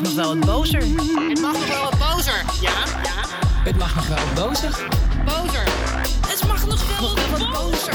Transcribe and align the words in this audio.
mag 0.00 0.14
nog 0.14 0.24
wel 0.24 0.36
wat 0.36 0.46
bozer. 0.46 0.80
Het 1.28 1.40
mag 1.40 1.52
nog 1.52 1.68
wel 1.68 1.82
wat 1.82 1.98
bozer. 1.98 2.44
Ja, 2.60 2.70
ja. 3.02 3.38
Het 3.64 3.78
mag 3.78 3.94
nog 3.94 4.08
wel 4.08 4.16
wat 4.16 4.34
bozer. 4.34 4.88
Bozer. 5.24 5.64
Het 6.28 6.46
mag 6.46 6.66
nog 6.66 6.98
wel 7.00 7.14
wat 7.30 7.52
bozer. 7.52 7.94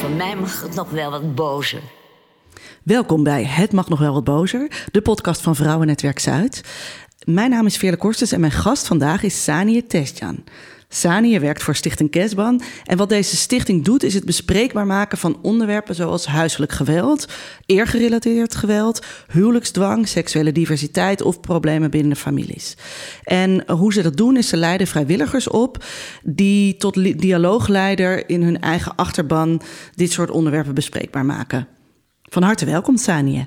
Voor 0.00 0.10
mij 0.10 0.36
mag 0.36 0.62
het 0.62 0.74
nog 0.74 0.90
wel 0.90 1.10
wat 1.10 1.34
bozer. 1.34 1.80
Welkom 2.82 3.22
bij 3.22 3.44
Het 3.44 3.72
Mag 3.72 3.88
Nog 3.88 3.98
Wel 3.98 4.12
Wat 4.12 4.24
Bozer, 4.24 4.86
de 4.90 5.02
podcast 5.02 5.40
van 5.40 5.56
Vrouwennetwerk 5.56 6.18
Zuid. 6.18 6.60
Mijn 7.24 7.50
naam 7.50 7.66
is 7.66 7.76
Veerle 7.76 7.96
Korstens 7.96 8.32
en 8.32 8.40
mijn 8.40 8.52
gast 8.52 8.86
vandaag 8.86 9.22
is 9.22 9.44
Sanie 9.44 9.86
Testjan. 9.86 10.44
Sanie 10.94 11.40
werkt 11.40 11.62
voor 11.62 11.74
Stichting 11.74 12.10
Kesban. 12.10 12.62
En 12.84 12.96
wat 12.96 13.08
deze 13.08 13.36
stichting 13.36 13.84
doet, 13.84 14.02
is 14.02 14.14
het 14.14 14.24
bespreekbaar 14.24 14.86
maken 14.86 15.18
van 15.18 15.38
onderwerpen 15.42 15.94
zoals 15.94 16.26
huiselijk 16.26 16.72
geweld, 16.72 17.28
eergerelateerd 17.66 18.54
geweld, 18.54 19.04
huwelijksdwang, 19.28 20.08
seksuele 20.08 20.52
diversiteit 20.52 21.22
of 21.22 21.40
problemen 21.40 21.90
binnen 21.90 22.10
de 22.10 22.16
families. 22.16 22.76
En 23.22 23.70
hoe 23.70 23.92
ze 23.92 24.02
dat 24.02 24.16
doen, 24.16 24.36
is 24.36 24.48
ze 24.48 24.56
leiden 24.56 24.86
vrijwilligers 24.86 25.48
op 25.48 25.84
die 26.22 26.76
tot 26.76 26.94
dialoogleider 27.20 28.28
in 28.28 28.42
hun 28.42 28.60
eigen 28.60 28.94
achterban 28.94 29.62
dit 29.94 30.12
soort 30.12 30.30
onderwerpen 30.30 30.74
bespreekbaar 30.74 31.24
maken. 31.24 31.68
Van 32.22 32.42
harte 32.42 32.64
welkom, 32.64 32.96
Sanie. 32.96 33.44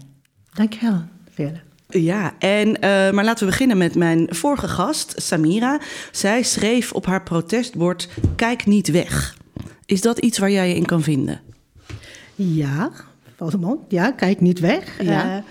Dankjewel, 0.54 1.04
Veerle. 1.30 1.62
Ja, 1.88 2.34
en, 2.40 2.68
uh, 2.68 2.76
maar 3.12 3.24
laten 3.24 3.46
we 3.46 3.52
beginnen 3.52 3.78
met 3.78 3.96
mijn 3.96 4.28
vorige 4.30 4.68
gast, 4.68 5.14
Samira. 5.16 5.80
Zij 6.12 6.44
schreef 6.44 6.92
op 6.92 7.06
haar 7.06 7.24
protestbord: 7.24 8.10
Kijk 8.36 8.66
niet 8.66 8.88
weg. 8.88 9.38
Is 9.86 10.02
dat 10.02 10.18
iets 10.18 10.38
waar 10.38 10.52
jij 10.52 10.70
je 10.70 10.76
in 10.76 10.86
kan 10.86 11.02
vinden? 11.02 11.42
Ja, 12.36 12.92
mond. 13.60 13.80
Ja, 13.88 14.12
kijk 14.12 14.42
niet 14.42 14.60
weg. 14.60 15.04
Ja. 15.04 15.38
Uh, 15.38 15.44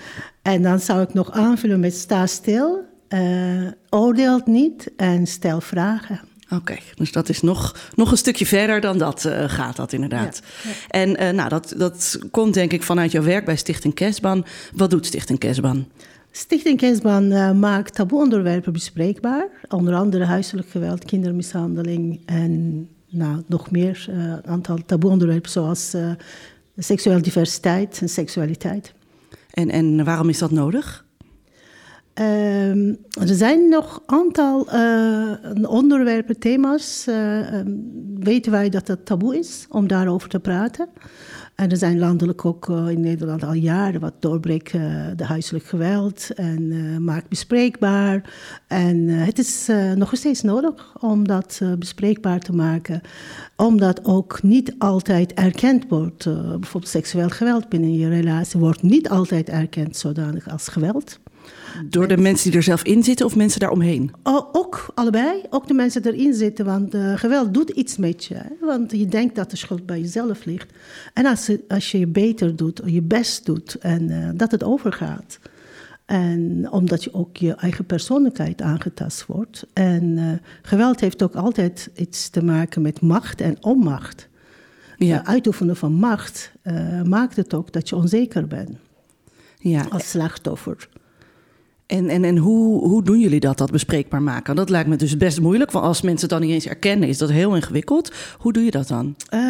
en 0.42 0.62
dan 0.62 0.80
zou 0.80 1.02
ik 1.02 1.14
nog 1.14 1.30
aanvullen 1.30 1.80
met 1.80 1.94
sta 1.94 2.26
stil, 2.26 2.84
uh, 3.08 3.68
oordeelt 3.90 4.46
niet 4.46 4.92
en 4.96 5.26
stel 5.26 5.60
vragen. 5.60 6.20
Oké, 6.50 6.76
dus 6.94 7.12
dat 7.12 7.28
is 7.28 7.40
nog, 7.40 7.76
nog 7.94 8.10
een 8.10 8.16
stukje 8.16 8.46
verder 8.46 8.80
dan 8.80 8.98
dat 8.98 9.24
uh, 9.24 9.44
gaat 9.46 9.76
dat 9.76 9.92
inderdaad. 9.92 10.42
Ja, 10.44 10.70
ja. 10.70 10.74
En 10.88 11.22
uh, 11.22 11.30
nou, 11.30 11.48
dat, 11.48 11.74
dat 11.76 12.18
komt 12.30 12.54
denk 12.54 12.72
ik 12.72 12.82
vanuit 12.82 13.12
jouw 13.12 13.22
werk 13.22 13.44
bij 13.44 13.56
Stichting 13.56 13.94
Kesban. 13.94 14.44
Wat 14.74 14.90
doet 14.90 15.06
Stichting 15.06 15.38
Kesban? 15.38 15.86
Stichting 16.36 16.78
Kesban 16.78 17.32
uh, 17.32 17.52
maakt 17.52 17.94
taboe-onderwerpen 17.94 18.72
bespreekbaar. 18.72 19.48
Onder 19.68 19.94
andere 19.94 20.24
huiselijk 20.24 20.68
geweld, 20.68 21.04
kindermishandeling 21.04 22.20
en 22.26 22.88
nou, 23.10 23.42
nog 23.46 23.70
meer 23.70 24.06
een 24.08 24.46
aantal 24.46 24.78
taboe-onderwerpen 24.86 25.50
zoals 25.50 25.96
seksuele 26.76 27.20
diversiteit 27.20 27.98
en 28.00 28.08
seksualiteit. 28.08 28.94
En, 29.50 29.70
en 29.70 30.04
waarom 30.04 30.28
is 30.28 30.38
dat 30.38 30.50
nodig? 30.50 31.04
Uh, 32.20 32.88
er 33.20 33.34
zijn 33.34 33.68
nog 33.68 34.02
een 34.06 34.16
aantal 34.16 34.74
uh, 34.74 35.70
onderwerpen, 35.70 36.38
thema's. 36.38 37.06
Uh, 37.08 37.52
um, 37.52 37.90
weten 38.18 38.52
wij 38.52 38.68
dat 38.68 38.88
het 38.88 39.06
taboe 39.06 39.38
is 39.38 39.66
om 39.68 39.86
daarover 39.86 40.28
te 40.28 40.40
praten. 40.40 40.88
En 41.54 41.70
er 41.70 41.76
zijn 41.76 41.98
landelijk 41.98 42.44
ook 42.44 42.68
uh, 42.68 42.88
in 42.88 43.00
Nederland 43.00 43.44
al 43.44 43.52
jaren 43.52 44.00
wat 44.00 44.14
doorbreekt 44.18 44.72
de 45.16 45.24
huiselijk 45.24 45.64
geweld 45.64 46.30
en 46.34 47.04
maakt 47.04 47.28
bespreekbaar. 47.28 48.30
En 48.66 49.08
het 49.08 49.38
is 49.38 49.70
nog 49.94 50.10
steeds 50.16 50.42
nodig 50.42 50.96
om 51.00 51.26
dat 51.26 51.60
bespreekbaar 51.78 52.40
te 52.40 52.52
maken, 52.52 53.00
omdat 53.56 54.04
ook 54.04 54.42
niet 54.42 54.74
altijd 54.78 55.34
erkend 55.34 55.88
wordt. 55.88 56.24
bijvoorbeeld 56.24 56.88
seksueel 56.88 57.28
geweld 57.28 57.68
binnen 57.68 57.94
je 57.94 58.08
relatie 58.08 58.60
wordt 58.60 58.82
niet 58.82 59.08
altijd 59.08 59.48
erkend 59.48 59.96
zodanig 59.96 60.48
als 60.48 60.68
geweld. 60.68 61.18
Door 61.88 62.08
de 62.08 62.16
mensen 62.16 62.48
die 62.50 62.58
er 62.58 62.64
zelf 62.64 62.82
in 62.82 63.02
zitten 63.02 63.26
of 63.26 63.36
mensen 63.36 63.60
daaromheen? 63.60 64.10
Oh, 64.22 64.48
ook 64.52 64.86
allebei. 64.94 65.42
Ook 65.50 65.68
de 65.68 65.74
mensen 65.74 66.06
erin 66.06 66.34
zitten. 66.34 66.64
Want 66.64 66.94
uh, 66.94 67.16
geweld 67.16 67.54
doet 67.54 67.70
iets 67.70 67.96
met 67.96 68.24
je. 68.24 68.34
Hè? 68.34 68.48
Want 68.60 68.90
je 68.90 69.06
denkt 69.06 69.34
dat 69.34 69.50
de 69.50 69.56
schuld 69.56 69.86
bij 69.86 70.00
jezelf 70.00 70.44
ligt. 70.44 70.72
En 71.14 71.26
als, 71.26 71.50
als 71.68 71.90
je 71.90 71.98
je 71.98 72.06
beter 72.06 72.56
doet, 72.56 72.80
je 72.84 73.02
best 73.02 73.46
doet 73.46 73.74
en 73.74 74.10
uh, 74.10 74.28
dat 74.34 74.50
het 74.50 74.64
overgaat. 74.64 75.38
En 76.04 76.68
omdat 76.70 77.04
je 77.04 77.14
ook 77.14 77.36
je 77.36 77.54
eigen 77.54 77.84
persoonlijkheid 77.84 78.62
aangetast 78.62 79.26
wordt. 79.26 79.66
En 79.72 80.04
uh, 80.04 80.30
geweld 80.62 81.00
heeft 81.00 81.22
ook 81.22 81.34
altijd 81.34 81.90
iets 81.94 82.28
te 82.28 82.44
maken 82.44 82.82
met 82.82 83.00
macht 83.00 83.40
en 83.40 83.56
onmacht. 83.60 84.28
Ja. 84.96 85.24
uitoefenen 85.24 85.76
van 85.76 85.92
macht 85.92 86.52
maakt 87.04 87.36
het 87.36 87.54
ook 87.54 87.72
dat 87.72 87.88
je 87.88 87.96
onzeker 87.96 88.46
bent. 88.46 88.76
Ja. 89.58 89.86
Als 89.90 90.10
slachtoffer. 90.10 90.88
En, 91.86 92.08
en, 92.08 92.24
en 92.24 92.36
hoe, 92.36 92.88
hoe 92.88 93.02
doen 93.02 93.20
jullie 93.20 93.40
dat, 93.40 93.58
dat 93.58 93.70
bespreekbaar 93.70 94.22
maken? 94.22 94.56
Dat 94.56 94.70
lijkt 94.70 94.88
me 94.88 94.96
dus 94.96 95.16
best 95.16 95.40
moeilijk, 95.40 95.70
want 95.70 95.84
als 95.84 96.02
mensen 96.02 96.28
het 96.28 96.38
dan 96.38 96.40
niet 96.40 96.54
eens 96.54 96.66
erkennen, 96.66 97.08
is 97.08 97.18
dat 97.18 97.30
heel 97.30 97.54
ingewikkeld. 97.54 98.12
Hoe 98.38 98.52
doe 98.52 98.64
je 98.64 98.70
dat 98.70 98.88
dan? 98.88 99.14
Uh, 99.34 99.40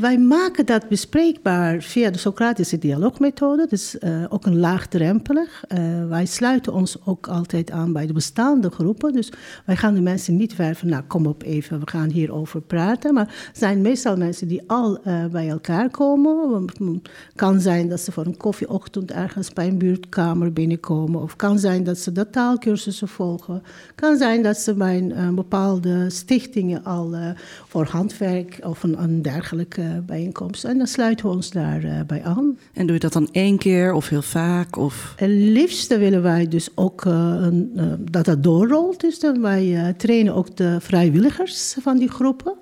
wij 0.00 0.18
maken 0.18 0.66
dat 0.66 0.88
bespreekbaar 0.88 1.82
via 1.82 2.10
de 2.10 2.18
Socratische 2.18 2.78
dialoogmethode, 2.78 3.66
dus 3.68 3.96
uh, 4.00 4.24
ook 4.28 4.46
een 4.46 4.58
laagdrempelig. 4.58 5.64
Uh, 5.68 6.08
wij 6.08 6.26
sluiten 6.26 6.72
ons 6.72 6.96
ook 7.04 7.28
altijd 7.28 7.70
aan 7.70 7.92
bij 7.92 8.06
de 8.06 8.12
bestaande 8.12 8.70
groepen, 8.70 9.12
dus 9.12 9.32
wij 9.66 9.76
gaan 9.76 9.94
de 9.94 10.00
mensen 10.00 10.36
niet 10.36 10.56
werven, 10.56 10.88
nou 10.88 11.02
kom 11.02 11.26
op 11.26 11.42
even, 11.42 11.80
we 11.80 11.90
gaan 11.90 12.10
hierover 12.10 12.60
praten. 12.60 13.14
Maar 13.14 13.26
het 13.46 13.58
zijn 13.58 13.80
meestal 13.80 14.16
mensen 14.16 14.48
die 14.48 14.62
al 14.66 15.00
bij 15.30 15.48
elkaar 15.48 15.90
komen. 15.90 16.64
Het 16.64 17.00
kan 17.34 17.60
zijn 17.60 17.88
dat 17.88 18.00
ze 18.00 18.12
voor 18.12 18.26
een 18.26 18.36
koffieochtend 18.36 19.10
ergens 19.10 19.52
bij 19.52 19.68
een 19.68 19.78
buurtkamer 19.78 20.52
binnenkomen, 20.52 21.22
of 21.22 21.36
kan 21.36 21.58
zijn 21.58 21.69
zijn 21.70 21.84
dat 21.84 21.98
ze 21.98 22.12
de 22.12 22.30
taalkursussen 22.30 23.08
volgen. 23.08 23.62
kan 23.94 24.16
zijn 24.16 24.42
dat 24.42 24.56
ze 24.56 24.74
bij 24.74 24.98
een, 24.98 25.18
een 25.18 25.34
bepaalde 25.34 26.10
stichtingen 26.10 26.84
al 26.84 27.14
uh, 27.14 27.30
voor 27.68 27.84
handwerk 27.84 28.58
of 28.62 28.82
een, 28.82 29.02
een, 29.02 29.22
dergelijke 29.22 30.02
bijeenkomst. 30.06 30.64
En 30.64 30.78
dan 30.78 30.86
sluiten 30.86 31.26
we 31.26 31.32
ons 31.32 31.50
daarbij 31.50 31.98
uh, 31.98 32.06
bij 32.06 32.22
aan. 32.24 32.58
En 32.72 32.86
doe 32.86 32.94
je 32.94 33.00
dat 33.00 33.12
dan 33.12 33.28
één 33.32 33.58
keer 33.58 33.92
of 33.92 34.08
heel 34.08 34.22
vaak? 34.22 34.76
Of? 34.76 35.14
Het 35.16 35.30
liefste 35.30 35.98
willen 35.98 36.22
wij 36.22 36.48
dus 36.48 36.68
ook 36.74 37.04
een, 37.04 37.70
dat 38.10 38.24
dat 38.24 38.42
doorrolt. 38.42 39.00
Dus 39.00 39.20
dan 39.20 39.40
wij 39.40 39.94
trainen 39.96 40.34
ook 40.34 40.56
de 40.56 40.76
vrijwilligers 40.80 41.76
van 41.80 41.98
die 41.98 42.08
groepen 42.08 42.54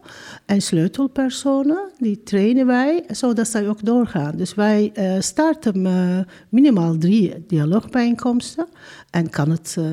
en 0.47 0.63
sleutelpersonen. 0.63 1.91
Die 1.99 2.23
trainen 2.23 2.67
wij, 2.67 3.05
zodat 3.11 3.49
zij 3.49 3.69
ook 3.69 3.85
doorgaan. 3.85 4.37
Dus 4.37 4.55
wij 4.55 4.93
starten 5.19 5.87
minimaal 6.49 6.99
drie 6.99 7.45
dialoogbijeenkomsten. 7.47 8.67
En 9.11 9.31
kan 9.31 9.51
het 9.51 9.77
uh, 9.79 9.87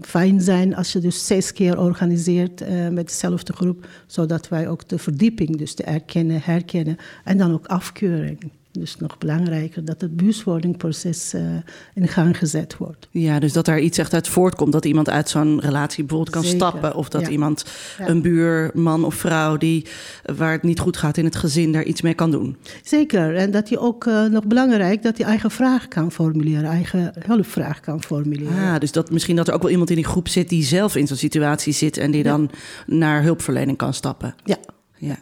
fijn 0.00 0.40
zijn 0.40 0.76
als 0.76 0.92
je 0.92 0.98
dus 0.98 1.26
zes 1.26 1.52
keer 1.52 1.78
organiseert 1.78 2.62
uh, 2.62 2.88
met 2.88 3.08
dezelfde 3.08 3.52
groep, 3.52 3.86
zodat 4.06 4.48
wij 4.48 4.68
ook 4.68 4.88
de 4.88 4.98
verdieping, 4.98 5.56
dus 5.56 5.74
de 5.74 5.82
erkennen, 5.82 6.40
herkennen 6.42 6.96
en 7.24 7.38
dan 7.38 7.52
ook 7.52 7.66
afkeuring. 7.66 8.50
Dus 8.78 8.96
nog 8.96 9.18
belangrijker 9.18 9.84
dat 9.84 10.00
het 10.00 10.16
bewustwordingproces 10.16 11.34
uh, 11.34 11.42
in 11.94 12.08
gang 12.08 12.38
gezet 12.38 12.76
wordt. 12.76 13.08
Ja, 13.10 13.38
dus 13.38 13.52
dat 13.52 13.64
daar 13.64 13.80
iets 13.80 13.98
echt 13.98 14.14
uit 14.14 14.28
voortkomt. 14.28 14.72
Dat 14.72 14.84
iemand 14.84 15.10
uit 15.10 15.28
zo'n 15.28 15.60
relatie 15.60 16.04
bijvoorbeeld 16.04 16.36
kan 16.36 16.44
stappen. 16.44 16.94
Of 16.94 17.08
dat 17.08 17.20
ja. 17.20 17.28
iemand, 17.28 17.64
ja. 17.98 18.08
een 18.08 18.22
buurman 18.22 19.04
of 19.04 19.14
vrouw, 19.14 19.56
die, 19.56 19.86
waar 20.36 20.52
het 20.52 20.62
niet 20.62 20.78
goed 20.80 20.96
gaat 20.96 21.16
in 21.16 21.24
het 21.24 21.36
gezin, 21.36 21.72
daar 21.72 21.84
iets 21.84 22.02
mee 22.02 22.14
kan 22.14 22.30
doen. 22.30 22.56
Zeker. 22.82 23.36
En 23.36 23.50
dat 23.50 23.68
je 23.68 23.78
ook 23.78 24.04
uh, 24.04 24.24
nog 24.24 24.44
belangrijk, 24.44 25.02
dat 25.02 25.18
je 25.18 25.24
eigen 25.24 25.50
vraag 25.50 25.88
kan 25.88 26.12
formuleren. 26.12 26.64
Eigen 26.64 27.12
hulpvraag 27.26 27.80
kan 27.80 28.02
formuleren. 28.02 28.72
Ah, 28.72 28.78
dus 28.78 28.92
dat, 28.92 29.10
misschien 29.10 29.36
dat 29.36 29.48
er 29.48 29.54
ook 29.54 29.62
wel 29.62 29.70
iemand 29.70 29.90
in 29.90 29.96
die 29.96 30.04
groep 30.04 30.28
zit 30.28 30.48
die 30.48 30.64
zelf 30.64 30.96
in 30.96 31.06
zo'n 31.06 31.16
situatie 31.16 31.72
zit. 31.72 31.96
En 31.96 32.10
die 32.10 32.22
dan 32.22 32.50
naar 32.86 33.22
hulpverlening 33.22 33.76
kan 33.76 33.94
stappen. 33.94 34.34
Ja. 34.44 34.56
ja. 34.96 35.18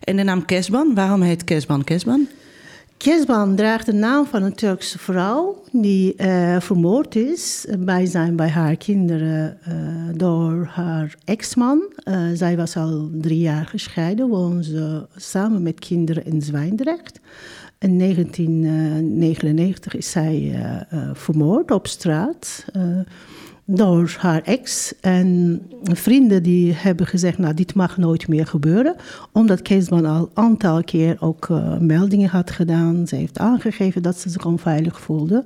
En 0.00 0.16
de 0.16 0.22
naam 0.22 0.44
Kesban, 0.44 0.94
waarom 0.94 1.22
heet 1.22 1.44
Kesban 1.44 1.84
Kesban? 1.84 2.28
Kesban 2.96 3.56
draagt 3.56 3.86
de 3.86 3.92
naam 3.92 4.26
van 4.26 4.42
een 4.42 4.54
Turkse 4.54 4.98
vrouw 4.98 5.62
die 5.72 6.14
uh, 6.16 6.60
vermoord 6.60 7.16
is 7.16 7.66
bij 7.78 8.06
zijn 8.06 8.36
bij 8.36 8.48
haar 8.48 8.76
kinderen 8.76 9.58
uh, 9.68 9.74
door 10.14 10.68
haar 10.70 11.14
ex-man. 11.24 11.82
Uh, 12.04 12.20
zij 12.34 12.56
was 12.56 12.76
al 12.76 13.10
drie 13.12 13.38
jaar 13.38 13.66
gescheiden, 13.66 14.28
woonde 14.28 14.64
ze 14.64 15.06
samen 15.16 15.62
met 15.62 15.78
kinderen 15.78 16.24
in 16.24 16.42
Zwijndrecht. 16.42 17.20
In 17.78 17.98
1999 17.98 19.96
is 19.96 20.10
zij 20.10 20.58
vermoord 21.12 21.70
op 21.70 21.86
straat 21.86 22.64
door 23.66 24.14
haar 24.18 24.42
ex. 24.42 24.94
En 25.00 25.60
vrienden 25.82 26.42
die 26.42 26.72
hebben 26.72 27.06
gezegd, 27.06 27.38
nou, 27.38 27.54
dit 27.54 27.74
mag 27.74 27.96
nooit 27.96 28.28
meer 28.28 28.46
gebeuren. 28.46 28.96
Omdat 29.32 29.62
Keesman 29.62 30.04
al 30.04 30.20
een 30.20 30.28
aantal 30.34 30.84
keer 30.84 31.16
ook 31.20 31.48
uh, 31.48 31.78
meldingen 31.78 32.28
had 32.28 32.50
gedaan. 32.50 33.06
Ze 33.06 33.16
heeft 33.16 33.38
aangegeven 33.38 34.02
dat 34.02 34.18
ze 34.18 34.28
zich 34.28 34.44
onveilig 34.44 35.00
voelde. 35.00 35.44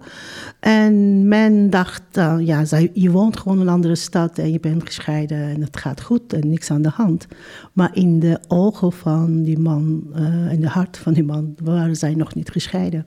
En 0.61 1.29
men 1.29 1.71
dacht, 1.71 2.03
ja, 2.39 2.65
zij, 2.65 2.91
je 2.95 3.11
woont 3.11 3.37
gewoon 3.37 3.57
in 3.61 3.67
een 3.67 3.73
andere 3.73 3.95
stad 3.95 4.39
en 4.39 4.53
je 4.53 4.61
bent 4.61 4.87
gescheiden 4.87 5.39
en 5.39 5.61
het 5.61 5.77
gaat 5.77 6.01
goed 6.01 6.33
en 6.33 6.49
niks 6.49 6.71
aan 6.71 6.83
de 6.83 6.89
hand. 6.89 7.27
Maar 7.73 7.91
in 7.93 8.21
de 8.21 8.41
ogen 8.49 8.93
van 8.93 9.43
die 9.43 9.59
man, 9.59 10.03
uh, 10.17 10.53
in 10.53 10.61
de 10.61 10.69
hart 10.69 10.99
van 10.99 11.13
die 11.13 11.25
man, 11.25 11.55
waren 11.63 11.97
zij 11.97 12.15
nog 12.15 12.35
niet 12.35 12.51
gescheiden. 12.51 13.05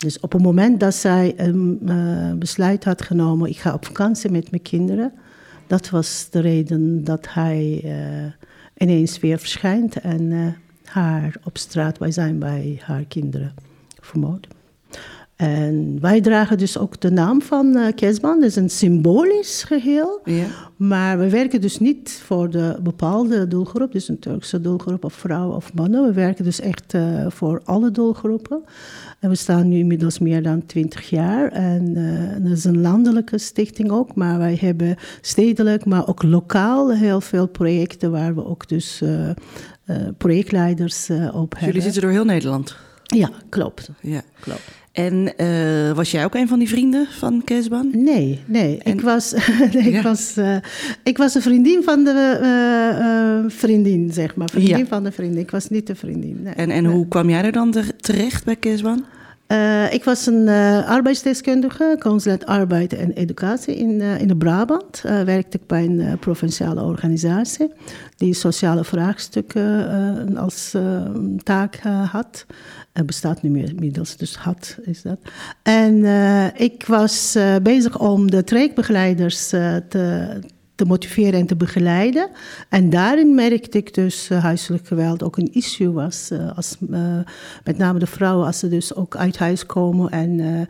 Dus 0.00 0.20
op 0.20 0.32
het 0.32 0.42
moment 0.42 0.80
dat 0.80 0.94
zij 0.94 1.32
een 1.36 1.78
uh, 1.84 2.32
besluit 2.32 2.84
had 2.84 3.02
genomen, 3.02 3.48
ik 3.48 3.58
ga 3.58 3.74
op 3.74 3.84
vakantie 3.84 4.30
met 4.30 4.50
mijn 4.50 4.62
kinderen, 4.62 5.12
dat 5.66 5.90
was 5.90 6.28
de 6.30 6.40
reden 6.40 7.04
dat 7.04 7.32
hij 7.32 7.80
uh, 7.84 8.32
ineens 8.76 9.18
weer 9.18 9.38
verschijnt 9.38 9.96
en 9.96 10.22
uh, 10.22 10.46
haar 10.84 11.34
op 11.44 11.58
straat, 11.58 11.98
wij 11.98 12.10
zijn 12.10 12.38
bij 12.38 12.80
haar 12.82 13.04
kinderen 13.04 13.54
vermoord. 14.00 14.46
En 15.40 15.98
wij 16.00 16.20
dragen 16.20 16.58
dus 16.58 16.78
ook 16.78 17.00
de 17.00 17.10
naam 17.10 17.42
van 17.42 17.76
uh, 17.76 17.86
Kesban. 17.94 18.40
Dat 18.40 18.48
is 18.48 18.56
een 18.56 18.70
symbolisch 18.70 19.62
geheel. 19.62 20.20
Ja. 20.24 20.46
Maar 20.76 21.18
we 21.18 21.30
werken 21.30 21.60
dus 21.60 21.78
niet 21.78 22.22
voor 22.24 22.50
de 22.50 22.76
bepaalde 22.82 23.48
doelgroep. 23.48 23.92
Dus 23.92 24.08
een 24.08 24.18
Turkse 24.18 24.60
doelgroep 24.60 25.04
of 25.04 25.12
vrouwen 25.12 25.56
of 25.56 25.74
mannen. 25.74 26.06
We 26.06 26.12
werken 26.12 26.44
dus 26.44 26.60
echt 26.60 26.94
uh, 26.94 27.26
voor 27.28 27.60
alle 27.64 27.90
doelgroepen. 27.90 28.62
En 29.20 29.28
we 29.28 29.34
staan 29.34 29.68
nu 29.68 29.78
inmiddels 29.78 30.18
meer 30.18 30.42
dan 30.42 30.66
twintig 30.66 31.10
jaar. 31.10 31.52
En 31.52 31.96
uh, 31.96 32.48
dat 32.48 32.56
is 32.56 32.64
een 32.64 32.80
landelijke 32.80 33.38
stichting 33.38 33.90
ook. 33.90 34.14
Maar 34.14 34.38
wij 34.38 34.58
hebben 34.60 34.96
stedelijk, 35.20 35.84
maar 35.84 36.08
ook 36.08 36.22
lokaal 36.22 36.92
heel 36.94 37.20
veel 37.20 37.46
projecten... 37.46 38.10
waar 38.10 38.34
we 38.34 38.46
ook 38.46 38.68
dus 38.68 39.02
projectleiders 40.18 41.10
op 41.10 41.52
hebben. 41.52 41.66
Jullie 41.66 41.82
zitten 41.82 42.02
door 42.02 42.10
heel 42.10 42.24
Nederland? 42.24 42.76
Ja, 43.02 43.30
klopt. 43.48 43.90
Ja. 44.00 44.22
klopt. 44.40 44.79
En 44.92 45.32
uh, 45.36 45.92
was 45.92 46.10
jij 46.10 46.24
ook 46.24 46.34
een 46.34 46.48
van 46.48 46.58
die 46.58 46.68
vrienden 46.68 47.06
van 47.06 47.44
Kesban? 47.44 47.90
Nee, 47.92 48.40
nee. 48.46 48.78
En... 48.78 48.92
Ik, 48.98 49.00
was, 49.00 49.34
nee, 49.72 49.90
ja. 49.90 49.98
ik, 49.98 50.02
was, 50.02 50.34
uh, 50.38 50.56
ik 51.02 51.18
was 51.18 51.34
een 51.34 51.42
vriendin 51.42 51.82
van 51.82 52.04
de 52.04 52.38
uh, 53.44 53.50
vriendin, 53.50 54.12
zeg 54.12 54.34
maar. 54.34 54.48
Vriendin 54.48 54.78
ja. 54.78 54.86
van 54.86 55.04
de 55.04 55.12
vriendin. 55.12 55.40
Ik 55.40 55.50
was 55.50 55.68
niet 55.68 55.86
de 55.86 55.94
vriendin. 55.94 56.42
Nee. 56.42 56.54
En, 56.54 56.70
en 56.70 56.84
hoe 56.84 57.08
kwam 57.08 57.30
jij 57.30 57.42
er 57.42 57.52
dan 57.52 57.74
terecht 57.96 58.44
bij 58.44 58.56
Kesban? 58.56 59.04
Uh, 59.52 59.92
ik 59.92 60.04
was 60.04 60.26
een 60.26 60.46
uh, 60.46 60.88
arbeidsdeskundige, 60.88 61.96
consulent 61.98 62.46
arbeid 62.46 62.92
en 62.92 63.12
educatie 63.12 63.76
in, 63.76 63.90
uh, 63.90 64.20
in 64.20 64.28
de 64.28 64.36
Brabant. 64.36 65.00
werkte 65.02 65.58
ik 65.58 65.66
bij 65.66 65.84
een 65.84 66.18
provinciale 66.18 66.82
organisatie 66.82 67.72
die 68.16 68.34
sociale 68.34 68.84
vraagstukken 68.84 70.36
als 70.36 70.76
taak 71.42 71.80
had. 72.10 72.46
Het 72.92 73.06
bestaat 73.06 73.42
nu 73.42 73.50
meer 73.50 73.68
inmiddels, 73.68 74.16
dus 74.16 74.36
had 74.36 74.78
is 74.82 75.02
dat. 75.02 75.18
En 75.62 76.04
ik 76.56 76.84
was 76.86 77.38
bezig 77.62 77.98
om 77.98 78.30
de 78.30 78.44
trajectbegeleiders 78.44 79.48
te 79.48 80.40
te 80.80 80.86
motiveren 80.86 81.40
en 81.40 81.46
te 81.46 81.56
begeleiden. 81.56 82.28
En 82.68 82.90
daarin 82.90 83.34
merkte 83.34 83.78
ik 83.78 83.94
dus 83.94 84.30
uh, 84.30 84.42
huiselijk 84.42 84.86
geweld 84.86 85.22
ook 85.22 85.36
een 85.36 85.52
issue 85.52 85.92
was. 85.92 86.30
Uh, 86.32 86.56
als, 86.56 86.76
uh, 86.90 86.98
met 87.64 87.78
name 87.78 87.98
de 87.98 88.06
vrouwen, 88.06 88.46
als 88.46 88.58
ze 88.58 88.68
dus 88.68 88.94
ook 88.94 89.16
uit 89.16 89.38
huis 89.38 89.66
komen 89.66 90.10
en 90.10 90.68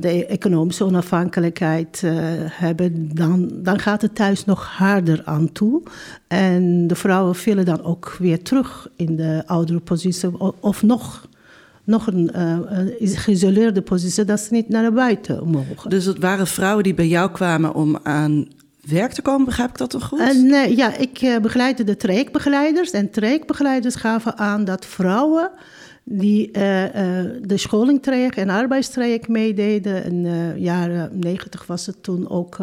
de 0.00 0.26
economische 0.26 0.84
onafhankelijkheid 0.84 2.02
hebben, 2.50 3.14
dan, 3.14 3.50
dan 3.54 3.78
gaat 3.78 4.02
het 4.02 4.14
thuis 4.14 4.44
nog 4.44 4.66
harder 4.66 5.22
aan 5.24 5.52
toe. 5.52 5.82
En 6.28 6.86
de 6.86 6.94
vrouwen 6.94 7.34
vielen 7.34 7.64
dan 7.64 7.82
ook 7.82 8.16
weer 8.18 8.42
terug 8.42 8.88
in 8.96 9.16
de 9.16 9.42
oudere 9.46 9.80
positie 9.80 10.40
of, 10.60 10.82
nog 10.82 11.28
nog 11.84 12.06
een 12.06 12.30
uh, 12.36 12.58
geïsoleerde 12.98 13.82
positie 13.82 14.24
dat 14.24 14.40
ze 14.40 14.52
niet 14.52 14.68
naar 14.68 14.92
buiten 14.92 15.48
mogen. 15.48 15.90
Dus 15.90 16.04
het 16.04 16.18
waren 16.18 16.46
vrouwen 16.46 16.84
die 16.84 16.94
bij 16.94 17.08
jou 17.08 17.30
kwamen 17.30 17.74
om 17.74 17.98
aan 18.02 18.46
werk 18.88 19.12
te 19.12 19.22
komen, 19.22 19.44
begrijp 19.44 19.70
ik 19.70 19.78
dat 19.78 19.90
toch 19.90 20.04
goed? 20.04 20.20
Uh, 20.20 20.42
nee, 20.42 20.76
ja, 20.76 20.96
ik 20.96 21.22
uh, 21.22 21.38
begeleidde 21.38 21.84
de 21.84 21.96
trajectbegeleiders. 21.96 22.90
En 22.90 23.10
trajectbegeleiders 23.10 23.94
gaven 23.94 24.38
aan 24.38 24.64
dat 24.64 24.86
vrouwen 24.86 25.50
die 26.08 26.46
uh, 26.46 26.52
de 27.42 27.56
scholingtraject 27.56 28.36
en 28.36 28.48
arbeidstraject 28.48 29.28
meededen. 29.28 30.04
In 30.04 30.22
de 30.22 30.54
jaren 30.56 31.10
negentig 31.12 31.66
was 31.66 31.86
het 31.86 32.02
toen 32.02 32.28
ook 32.28 32.58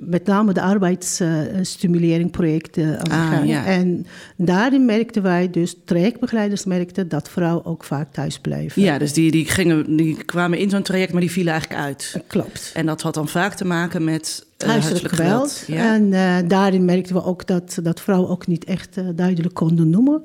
met 0.00 0.26
name 0.26 0.52
de 0.52 0.60
arbeidsstimuleringprojecten 0.60 3.00
ah. 3.00 3.40
Ja. 3.44 3.66
En 3.66 4.06
daarin 4.36 4.84
merkten 4.84 5.22
wij 5.22 5.50
dus, 5.50 5.76
trajectbegeleiders 5.84 6.64
merkten 6.64 7.08
dat 7.08 7.28
vrouwen 7.28 7.64
ook 7.64 7.84
vaak 7.84 8.12
thuis 8.12 8.38
bleven. 8.38 8.82
Ja, 8.82 8.98
dus 8.98 9.12
die, 9.12 9.30
die, 9.30 9.46
gingen, 9.46 9.96
die 9.96 10.24
kwamen 10.24 10.58
in 10.58 10.70
zo'n 10.70 10.82
traject, 10.82 11.12
maar 11.12 11.20
die 11.20 11.30
vielen 11.30 11.52
eigenlijk 11.52 11.82
uit. 11.82 12.22
Klopt. 12.26 12.70
En 12.74 12.86
dat 12.86 13.02
had 13.02 13.14
dan 13.14 13.28
vaak 13.28 13.54
te 13.54 13.64
maken 13.64 14.04
met 14.04 14.46
huiselijk 14.64 15.08
geweld. 15.08 15.64
Ja. 15.66 15.94
En 15.94 16.12
uh, 16.12 16.36
daarin 16.48 16.84
merkten 16.84 17.14
we 17.14 17.24
ook 17.24 17.46
dat, 17.46 17.78
dat 17.82 18.00
vrouwen 18.00 18.30
ook 18.30 18.46
niet 18.46 18.64
echt 18.64 18.96
uh, 18.96 19.08
duidelijk 19.14 19.54
konden 19.54 19.90
noemen. 19.90 20.22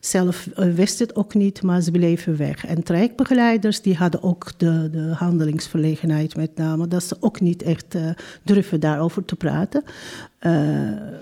Zelf 0.00 0.48
wist 0.54 0.98
het 0.98 1.16
ook 1.16 1.34
niet, 1.34 1.62
maar 1.62 1.80
ze 1.80 1.90
bleven 1.90 2.36
weg. 2.36 2.66
En 2.66 2.82
trajectbegeleiders 2.82 3.82
die 3.82 3.94
hadden 3.94 4.22
ook 4.22 4.52
de, 4.56 4.88
de 4.92 5.14
handelingsverlegenheid 5.14 6.36
met 6.36 6.56
name. 6.56 6.88
Dat 6.88 7.02
ze 7.02 7.16
ook 7.20 7.40
niet 7.40 7.62
echt 7.62 7.96
durven 8.42 8.80
daarover 8.80 9.24
te 9.24 9.36
praten. 9.36 9.84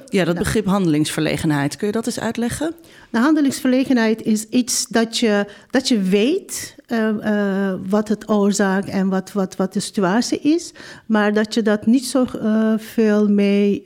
Ja, 0.09 0.25
dat 0.25 0.39
begrip 0.39 0.67
handelingsverlegenheid, 0.67 1.77
kun 1.77 1.87
je 1.87 1.93
dat 1.93 2.07
eens 2.07 2.21
uitleggen? 2.21 2.75
De 3.11 3.19
handelingsverlegenheid 3.19 4.23
is 4.23 4.49
iets 4.49 4.87
dat 4.87 5.19
je, 5.19 5.47
dat 5.71 5.89
je 5.89 6.01
weet 6.01 6.75
uh, 6.89 7.09
uh, 7.25 7.75
wat 7.87 8.09
het 8.09 8.29
oorzaak 8.29 8.87
en 8.87 9.09
wat, 9.09 9.33
wat, 9.33 9.57
wat 9.57 9.73
de 9.73 9.81
situatie 9.81 10.41
is, 10.41 10.73
maar 11.07 11.33
dat 11.33 11.55
je 11.55 11.63
dat 11.63 11.87
niet 11.87 12.07
zo 12.07 12.27
uh, 12.35 12.73
veel 12.77 13.29
mee 13.29 13.83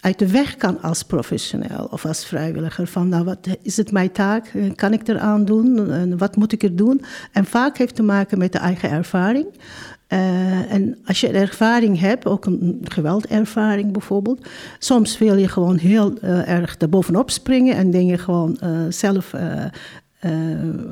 uit 0.00 0.18
de 0.18 0.30
weg 0.30 0.56
kan 0.56 0.82
als 0.82 1.02
professioneel 1.02 1.88
of 1.90 2.04
als 2.04 2.26
vrijwilliger. 2.26 2.86
Van 2.86 3.08
nou, 3.08 3.24
wat 3.24 3.48
is 3.62 3.76
het 3.76 3.92
mijn 3.92 4.12
taak? 4.12 4.52
Kan 4.74 4.92
ik 4.92 5.08
eraan 5.08 5.44
doen? 5.44 5.90
En 5.90 6.18
wat 6.18 6.36
moet 6.36 6.52
ik 6.52 6.62
er 6.62 6.76
doen? 6.76 7.04
En 7.32 7.44
vaak 7.44 7.78
heeft 7.78 7.94
te 7.94 8.02
maken 8.02 8.38
met 8.38 8.52
de 8.52 8.58
eigen 8.58 8.90
ervaring. 8.90 9.46
Uh, 10.12 10.72
en 10.72 10.98
als 11.04 11.20
je 11.20 11.28
ervaring 11.28 12.00
hebt, 12.00 12.26
ook 12.26 12.44
een 12.44 12.80
geweldervaring 12.84 13.92
bijvoorbeeld, 13.92 14.48
soms 14.78 15.18
wil 15.18 15.36
je 15.36 15.48
gewoon 15.48 15.76
heel 15.76 16.12
uh, 16.24 16.48
erg 16.48 16.76
erbovenop 16.76 17.30
springen 17.30 17.76
en 17.76 17.90
dingen 17.90 18.18
gewoon 18.18 18.58
uh, 18.64 18.80
zelf 18.88 19.34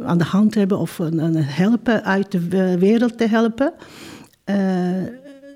aan 0.05 0.19
de 0.19 0.25
hand 0.25 0.55
hebben 0.55 0.79
of 0.79 0.99
een, 0.99 1.37
helpen 1.37 2.05
uit 2.05 2.51
de 2.51 2.79
wereld 2.79 3.19
te 3.19 3.27
helpen. 3.27 3.73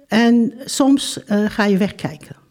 en 0.09 0.53
soms 0.65 1.21
ga 1.27 1.65
je 1.65 1.77
wegkijken. 1.77 2.44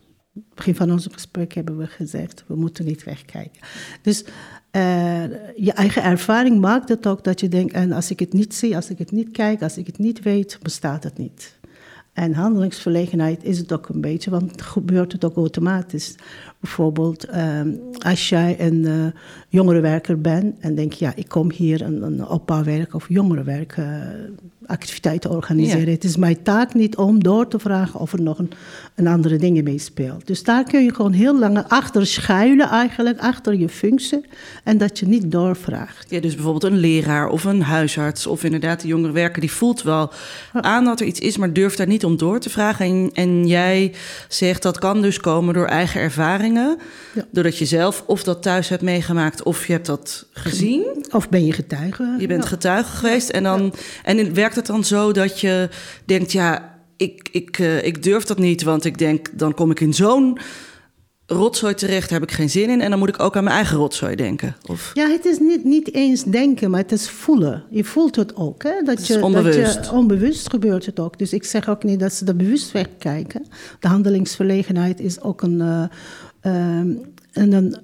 Begin 0.55 0.75
van 0.75 0.91
ons 0.91 1.07
gesprek 1.11 1.53
hebben 1.53 1.77
we 1.77 1.87
gezegd, 1.87 2.43
we 2.47 2.55
moeten 2.55 2.85
niet 2.85 3.03
wegkijken. 3.03 3.61
Dus 4.01 4.23
uh, 4.23 5.23
je 5.55 5.71
eigen 5.73 6.03
ervaring 6.03 6.59
maakt 6.59 6.89
het 6.89 7.07
ook 7.07 7.23
dat 7.23 7.39
je 7.39 7.47
denkt, 7.47 7.73
en 7.73 7.91
als 7.91 8.11
ik 8.11 8.19
het 8.19 8.33
niet 8.33 8.55
zie, 8.55 8.75
als 8.75 8.89
ik 8.89 8.97
het 8.97 9.11
niet 9.11 9.31
kijk, 9.31 9.61
als 9.61 9.77
ik 9.77 9.85
het 9.85 9.97
niet 9.97 10.21
weet, 10.21 10.59
bestaat 10.61 11.03
het 11.03 11.17
niet. 11.17 11.61
En 12.13 12.33
handelingsverlegenheid 12.33 13.43
is 13.43 13.57
het 13.57 13.73
ook 13.73 13.89
een 13.89 14.01
beetje, 14.01 14.29
want 14.29 14.61
gebeurt 14.61 15.11
het 15.11 15.25
ook 15.25 15.35
automatisch. 15.35 16.15
Bijvoorbeeld, 16.59 17.29
uh, 17.29 17.61
als 17.97 18.29
jij 18.29 18.59
een 18.59 18.83
uh, 18.83 19.05
jongerenwerker 19.49 20.21
bent 20.21 20.59
en 20.59 20.75
denk 20.75 20.93
je, 20.93 21.05
ja, 21.05 21.15
ik 21.15 21.27
kom 21.27 21.51
hier 21.51 21.81
een, 21.81 22.01
een 22.01 22.27
opbouwwerk 22.27 22.93
of 22.93 23.09
jongerenwerk 23.09 23.77
activiteiten 24.65 25.29
organiseren. 25.29 25.85
Ja. 25.85 25.91
Het 25.91 26.03
is 26.03 26.17
mijn 26.17 26.43
taak 26.43 26.73
niet 26.73 26.95
om 26.95 27.23
door 27.23 27.47
te 27.47 27.59
vragen 27.59 27.99
of 27.99 28.13
er 28.13 28.21
nog 28.21 28.39
een, 28.39 28.51
een 28.95 29.07
andere 29.07 29.37
dingen 29.37 29.63
meespeelt. 29.63 30.27
Dus 30.27 30.43
daar 30.43 30.63
kun 30.63 30.83
je 30.83 30.93
gewoon 30.93 31.11
heel 31.11 31.39
lang 31.39 31.63
achter 31.67 32.07
schuilen 32.07 32.69
eigenlijk, 32.69 33.19
achter 33.19 33.55
je 33.55 33.69
functie. 33.69 34.25
En 34.63 34.77
dat 34.77 34.99
je 34.99 35.07
niet 35.07 35.31
doorvraagt. 35.31 36.09
Ja, 36.09 36.19
dus 36.19 36.33
bijvoorbeeld 36.33 36.73
een 36.73 36.79
leraar 36.79 37.29
of 37.29 37.43
een 37.43 37.61
huisarts 37.61 38.27
of 38.27 38.43
inderdaad 38.43 38.81
de 38.81 38.87
jongere 38.87 39.13
werker... 39.13 39.41
die 39.41 39.51
voelt 39.51 39.81
wel 39.81 40.11
aan 40.51 40.85
dat 40.85 40.99
er 40.99 41.05
iets 41.05 41.19
is, 41.19 41.37
maar 41.37 41.53
durft 41.53 41.77
daar 41.77 41.87
niet 41.87 42.05
om 42.05 42.17
door 42.17 42.39
te 42.39 42.49
vragen. 42.49 42.85
En, 42.85 43.09
en 43.13 43.47
jij 43.47 43.93
zegt 44.27 44.61
dat 44.61 44.79
kan 44.79 45.01
dus 45.01 45.19
komen 45.19 45.53
door 45.53 45.67
eigen 45.67 46.01
ervaringen. 46.01 46.77
Ja. 47.13 47.25
Doordat 47.31 47.57
je 47.57 47.65
zelf 47.65 48.03
of 48.05 48.23
dat 48.23 48.41
thuis 48.41 48.69
hebt 48.69 48.81
meegemaakt 48.81 49.43
of 49.43 49.67
je 49.67 49.73
hebt 49.73 49.85
dat 49.85 50.25
gezien. 50.31 51.02
Of 51.13 51.29
ben 51.29 51.45
je 51.45 51.51
getuige. 51.51 52.15
Je 52.19 52.27
bent 52.27 52.45
getuige 52.45 52.95
geweest 52.95 53.29
en 53.29 53.43
dan... 53.43 53.73
En 54.03 54.33
werkt 54.33 54.55
het 54.55 54.65
dan 54.65 54.83
zo 54.83 55.11
dat 55.11 55.39
je 55.39 55.69
denkt, 56.05 56.31
ja, 56.31 56.79
ik, 56.97 57.29
ik, 57.31 57.59
uh, 57.59 57.85
ik 57.85 58.03
durf 58.03 58.23
dat 58.23 58.37
niet, 58.37 58.63
want 58.63 58.85
ik 58.85 58.97
denk, 58.97 59.29
dan 59.33 59.53
kom 59.53 59.71
ik 59.71 59.79
in 59.79 59.93
zo'n 59.93 60.37
rotzooi 61.25 61.73
terecht, 61.73 62.09
daar 62.09 62.19
heb 62.19 62.29
ik 62.29 62.35
geen 62.35 62.49
zin 62.49 62.69
in. 62.69 62.81
En 62.81 62.89
dan 62.89 62.99
moet 62.99 63.09
ik 63.09 63.19
ook 63.19 63.35
aan 63.35 63.43
mijn 63.43 63.55
eigen 63.55 63.77
rotzooi 63.77 64.15
denken. 64.15 64.55
Of... 64.69 64.91
Ja, 64.93 65.09
het 65.09 65.25
is 65.25 65.39
niet, 65.39 65.63
niet 65.63 65.93
eens 65.93 66.23
denken, 66.23 66.71
maar 66.71 66.79
het 66.79 66.91
is 66.91 67.09
voelen. 67.09 67.63
Je 67.69 67.83
voelt 67.83 68.15
het 68.15 68.35
ook. 68.35 68.63
Hè? 68.63 68.81
Dat 68.83 68.97
het 68.97 69.07
je, 69.07 69.23
onbewust. 69.23 69.75
Dat 69.75 69.85
je, 69.85 69.91
onbewust 69.91 70.49
gebeurt 70.49 70.85
het 70.85 70.99
ook. 70.99 71.19
Dus 71.19 71.33
ik 71.33 71.43
zeg 71.43 71.69
ook 71.69 71.83
niet 71.83 71.99
dat 71.99 72.13
ze 72.13 72.25
er 72.25 72.35
bewust 72.35 72.71
wegkijken. 72.71 73.45
De 73.79 73.87
handelingsverlegenheid 73.87 74.99
is 74.99 75.21
ook 75.21 75.41
een, 75.41 75.59
uh, 75.59 75.83
uh, 76.43 76.95
een, 77.33 77.77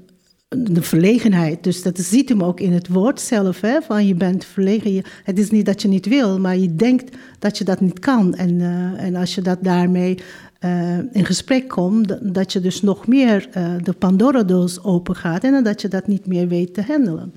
de 0.58 0.82
verlegenheid. 0.82 1.64
Dus 1.64 1.82
dat 1.82 2.00
ziet 2.00 2.30
hem 2.30 2.44
ook 2.44 2.60
in 2.60 2.74
het 2.74 2.88
woord 2.88 3.22
zelf. 3.22 3.62
Hè, 3.62 3.82
van 3.82 4.08
je 4.08 4.16
bent 4.16 4.46
verlegen. 4.46 4.94
Je, 4.94 5.04
het 5.24 5.40
is 5.40 5.50
niet 5.50 5.66
dat 5.66 5.82
je 5.82 5.88
niet 5.88 6.06
wil, 6.06 6.40
maar 6.40 6.58
je 6.58 6.76
denkt 6.76 7.18
dat 7.40 7.58
je 7.58 7.64
dat 7.64 7.80
niet 7.80 8.00
kan. 8.00 8.36
En, 8.36 8.60
uh, 8.60 9.04
en 9.04 9.16
als 9.16 9.36
je 9.36 9.42
dat 9.42 9.58
daarmee 9.62 10.18
uh, 10.66 10.98
in 10.98 11.26
gesprek 11.26 11.68
komt, 11.68 12.34
dat 12.34 12.54
je 12.54 12.60
dus 12.60 12.82
nog 12.82 13.08
meer 13.08 13.50
uh, 13.58 13.74
de 13.84 13.94
Pandora-doos 13.94 14.84
open 14.84 15.16
gaat 15.16 15.44
en 15.44 15.64
dat 15.64 15.82
je 15.82 15.88
dat 15.88 16.08
niet 16.08 16.26
meer 16.26 16.48
weet 16.48 16.74
te 16.74 16.84
handelen. 16.88 17.34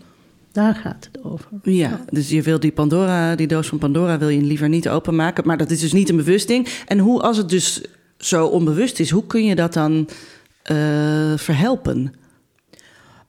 Daar 0.53 0.75
gaat 0.75 1.09
het 1.13 1.25
over. 1.25 1.49
Ja, 1.63 2.01
dus 2.11 2.29
je 2.29 2.43
wil 2.43 2.61
die 2.61 2.73
Pandora, 2.73 3.35
die 3.35 3.47
doos 3.47 3.69
van 3.69 3.79
Pandora 3.79 4.19
wil 4.19 4.29
je 4.29 4.43
liever 4.43 4.69
niet 4.69 4.89
openmaken. 4.89 5.47
Maar 5.47 5.57
dat 5.57 5.71
is 5.71 5.81
dus 5.81 5.93
niet 5.93 6.09
een 6.09 6.17
bewust 6.17 6.49
ding. 6.49 6.69
En 6.87 6.99
hoe, 6.99 7.21
als 7.21 7.37
het 7.37 7.49
dus 7.49 7.85
zo 8.19 8.47
onbewust 8.47 9.01
is, 9.01 9.11
hoe 9.11 9.27
kun 9.27 9.45
je 9.45 9.55
dat 9.55 9.73
dan 9.73 10.09
eh, 10.63 11.33
verhelpen? 11.37 12.13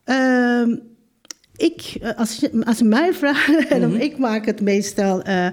Ehm, 0.04 0.76
ik, 1.56 1.98
eh, 2.02 2.18
als, 2.18 2.36
je, 2.36 2.66
als 2.66 2.78
je 2.78 2.84
mij 2.84 3.14
vraagt, 3.14 3.70
dan 3.82 4.00
ik 4.00 4.18
maak 4.18 4.46
het 4.46 4.62
meestal 4.62 5.22
eh, 5.22 5.48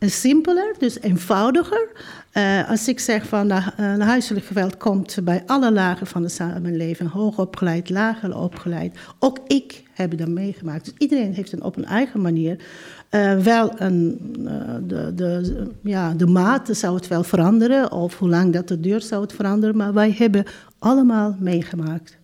simpeler, 0.00 0.74
dus 0.78 1.00
eenvoudiger. 1.00 1.90
Eh, 2.32 2.70
als 2.70 2.88
ik 2.88 3.00
zeg 3.00 3.26
van 3.26 3.46
uh, 3.46 3.66
huiselijk 3.98 4.46
geweld 4.46 4.76
komt 4.76 5.18
bij 5.22 5.42
alle 5.46 5.72
lagen 5.72 6.06
van 6.06 6.22
de 6.22 6.28
samenleving, 6.28 7.10
hoogopgeleid, 7.10 7.90
lager 7.90 8.36
opgeleid. 8.36 8.98
Ook 9.18 9.38
ik 9.46 9.82
heb 9.94 10.18
dat 10.18 10.28
meegemaakt. 10.28 10.84
Dus 10.84 10.94
iedereen 10.98 11.34
heeft 11.34 11.52
een, 11.52 11.62
op 11.62 11.76
een 11.76 11.84
eigen 11.84 12.20
manier 12.20 12.56
uh, 13.10 13.38
wel 13.38 13.80
een, 13.80 14.18
de, 14.86 15.12
de, 15.14 15.66
ja, 15.82 16.14
de 16.14 16.26
mate 16.26 16.74
zou 16.74 16.94
het 16.94 17.08
wel 17.08 17.22
veranderen, 17.22 17.92
of 17.92 18.18
hoe 18.18 18.28
lang 18.28 18.52
dat 18.52 18.68
het 18.68 18.82
duurt 18.82 19.04
zou 19.04 19.22
het 19.22 19.32
veranderen. 19.32 19.76
Maar 19.76 19.92
wij 19.92 20.14
hebben 20.18 20.44
allemaal 20.78 21.36
meegemaakt. 21.38 22.18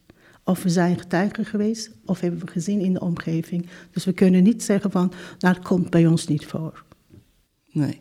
Of 0.45 0.63
we 0.63 0.69
zijn 0.69 0.99
getuigen 0.99 1.45
geweest, 1.45 1.91
of 2.07 2.21
hebben 2.21 2.41
we 2.41 2.47
gezien 2.47 2.81
in 2.81 2.93
de 2.93 3.01
omgeving. 3.01 3.67
Dus 3.91 4.05
we 4.05 4.13
kunnen 4.13 4.43
niet 4.43 4.63
zeggen 4.63 4.91
van, 4.91 5.13
nou, 5.39 5.55
het 5.55 5.65
komt 5.65 5.91
bij 5.91 6.07
ons 6.07 6.27
niet 6.27 6.47
voor. 6.47 6.85
Nee. 7.73 8.01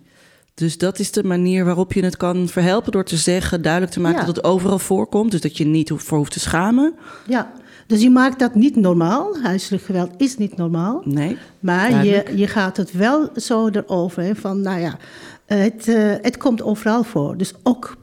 Dus 0.54 0.78
dat 0.78 1.00
is 1.00 1.12
de 1.12 1.24
manier 1.24 1.66
waarop 1.66 1.94
je 1.94 2.04
het 2.04 2.18
kan 2.18 2.48
verhelpen 2.48 2.92
door 2.92 3.04
te 3.04 3.18
zeggen, 3.18 3.62
duidelijk 3.62 3.94
te 3.94 4.00
maken 4.00 4.20
Ja. 4.20 4.26
dat 4.26 4.36
het 4.36 4.46
overal 4.46 4.80
voorkomt. 4.80 5.32
Dus 5.32 5.42
dat 5.42 5.58
je 5.58 5.66
niet 5.66 5.92
voor 5.96 6.18
hoeft 6.18 6.32
te 6.32 6.40
schamen. 6.40 6.94
Ja, 7.28 7.52
dus 7.88 8.02
je 8.02 8.10
maakt 8.10 8.40
dat 8.40 8.56
niet 8.56 8.76
normaal. 8.76 9.42
Huiselijk 9.42 9.84
geweld 9.84 10.12
is 10.18 10.38
niet 10.38 10.58
normaal. 10.58 11.02
Nee. 11.06 11.38
Maar 11.60 11.88
je, 11.90 11.94
duidelijk. 11.96 12.38
je 12.38 12.48
gaat 12.48 12.78
het 12.78 12.92
wel 12.92 13.30
zo 13.36 13.68
erover, 13.68 14.24
hè, 14.24 14.36
van 14.36 14.62
nou 14.62 14.80
ja, 14.80 14.98
het, 15.46 15.88
eh, 15.88 16.14
het 16.22 16.38
komt 16.38 16.62
overal 16.62 17.04
voor. 17.04 17.38
Dus 17.38 17.54
ook 17.64 17.98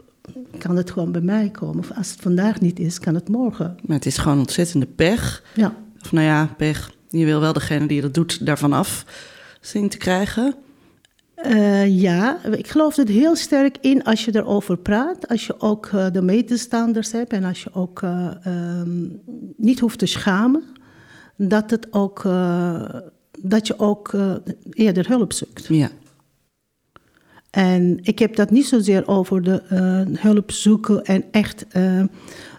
kan 0.59 0.77
het 0.77 0.91
gewoon 0.91 1.13
bij 1.13 1.21
mij 1.21 1.51
komen. 1.51 1.79
Of 1.79 1.91
als 1.97 2.11
het 2.11 2.21
vandaag 2.21 2.61
niet 2.61 2.79
is, 2.79 2.99
kan 2.99 3.15
het 3.15 3.29
morgen. 3.29 3.77
Maar 3.87 3.97
het 3.97 4.07
is 4.07 4.19
gewoon 4.19 4.39
ontzettende 4.39 4.87
pech. 4.87 5.43
Ja, 5.55 5.75
Of 6.03 6.13
nou 6.13 6.27
ja, 6.27 6.55
pech. 6.57 6.91
Je 7.09 7.25
wil 7.25 7.41
wel 7.41 7.53
degene 7.53 7.87
die 7.87 8.01
dat 8.01 8.15
doet 8.15 8.47
daarvan 8.47 8.73
af 8.73 9.05
zien 9.61 9.89
te 9.89 9.97
krijgen. 9.97 10.55
Eh, 11.35 12.01
ja, 12.01 12.45
ik 12.45 12.69
geloof 12.69 12.97
er 12.97 13.09
heel 13.09 13.37
sterk 13.37 13.77
in 13.81 14.05
als 14.05 14.25
je 14.25 14.37
erover 14.37 14.77
praat. 14.77 15.29
Als 15.29 15.47
je 15.47 15.61
ook 15.61 15.87
eh, 15.87 16.07
de 16.13 16.23
medestanders 16.23 17.13
hebt 17.13 17.33
en 17.33 17.45
als 17.45 17.63
je 17.63 17.71
ook 17.73 18.03
eh, 18.03 18.31
ehm, 18.43 19.07
niet 19.57 19.81
hoeft 19.81 19.99
te 19.99 20.07
schamen. 20.07 20.63
Dat, 21.37 21.71
het 21.71 21.93
ook, 21.93 22.23
dat 23.39 23.67
je 23.67 23.79
ook 23.79 24.13
eerder 24.71 25.09
hulp 25.09 25.33
zoekt. 25.33 25.67
Ja. 25.67 25.91
En 27.51 27.99
ik 28.03 28.19
heb 28.19 28.37
dat 28.37 28.51
niet 28.51 28.67
zozeer 28.67 29.09
over 29.09 29.43
de 29.43 29.63
eh, 29.63 30.23
hulp 30.23 30.51
zoeken 30.51 31.05
en 31.05 31.25
echt, 31.31 31.67
eh, 31.69 32.03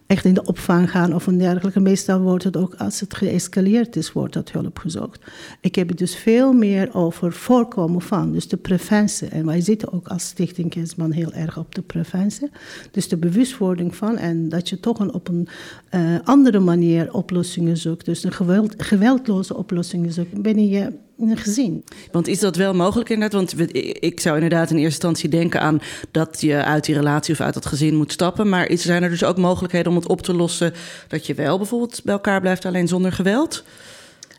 echt 0.07 0.25
in 0.25 0.33
de 0.33 0.45
opvang 0.45 0.91
gaan 0.91 1.13
of 1.15 1.27
een 1.27 1.37
dergelijke. 1.37 1.79
Meestal 1.79 2.19
wordt 2.19 2.43
het 2.43 2.57
ook 2.57 2.75
als 2.75 2.99
het 2.99 3.13
geëscaleerd 3.13 3.95
is, 3.95 4.11
wordt 4.11 4.33
dat 4.33 4.51
hulp 4.51 4.77
gezocht. 4.77 5.19
Ik 5.61 5.75
heb 5.75 5.87
het 5.87 5.97
dus 5.97 6.15
veel 6.15 6.53
meer 6.53 6.89
over 6.93 7.33
voorkomen 7.33 8.01
van, 8.01 8.31
dus 8.31 8.47
de 8.47 8.57
preventie. 8.57 9.27
En 9.27 9.45
wij 9.45 9.61
zitten 9.61 9.93
ook 9.93 10.07
als 10.07 10.27
Stichting 10.27 10.69
Kindsman 10.69 11.11
heel 11.11 11.33
erg 11.33 11.57
op 11.57 11.75
de 11.75 11.81
preventie. 11.81 12.49
Dus 12.91 13.07
de 13.07 13.17
bewustwording 13.17 13.95
van 13.95 14.17
en 14.17 14.49
dat 14.49 14.69
je 14.69 14.79
toch 14.79 14.99
een, 14.99 15.13
op 15.13 15.27
een 15.27 15.47
eh, 15.89 16.01
andere 16.23 16.59
manier 16.59 17.13
oplossingen 17.13 17.77
zoekt. 17.77 18.05
Dus 18.05 18.23
een 18.23 18.31
geweld, 18.31 18.83
geweldloze 18.83 19.55
oplossingen 19.55 20.11
zoekt 20.11 20.41
binnen 20.41 20.67
je 20.67 20.91
gezin. 21.19 21.83
Want 22.11 22.27
is 22.27 22.39
dat 22.39 22.55
wel 22.55 22.73
mogelijk 22.73 23.09
inderdaad? 23.09 23.53
Want 23.53 23.75
ik 24.03 24.19
zou 24.19 24.35
inderdaad 24.35 24.69
in 24.69 24.75
eerste 24.75 25.07
instantie 25.07 25.29
denken 25.29 25.61
aan 25.61 25.81
dat 26.11 26.41
je 26.41 26.63
uit 26.63 26.85
die 26.85 26.95
relatie 26.95 27.33
of 27.33 27.41
uit 27.41 27.53
dat 27.53 27.65
gezin 27.65 27.95
moet 27.95 28.11
stappen. 28.11 28.49
Maar 28.49 28.69
zijn 28.73 29.03
er 29.03 29.09
dus 29.09 29.23
ook 29.23 29.37
mogelijkheden 29.37 29.91
om 29.91 29.97
het 29.97 30.07
op 30.07 30.21
te 30.21 30.33
lossen 30.33 30.73
dat 31.07 31.27
je 31.27 31.33
wel 31.33 31.57
bijvoorbeeld 31.57 32.01
bij 32.03 32.13
elkaar 32.13 32.41
blijft, 32.41 32.65
alleen 32.65 32.87
zonder 32.87 33.11
geweld? 33.11 33.63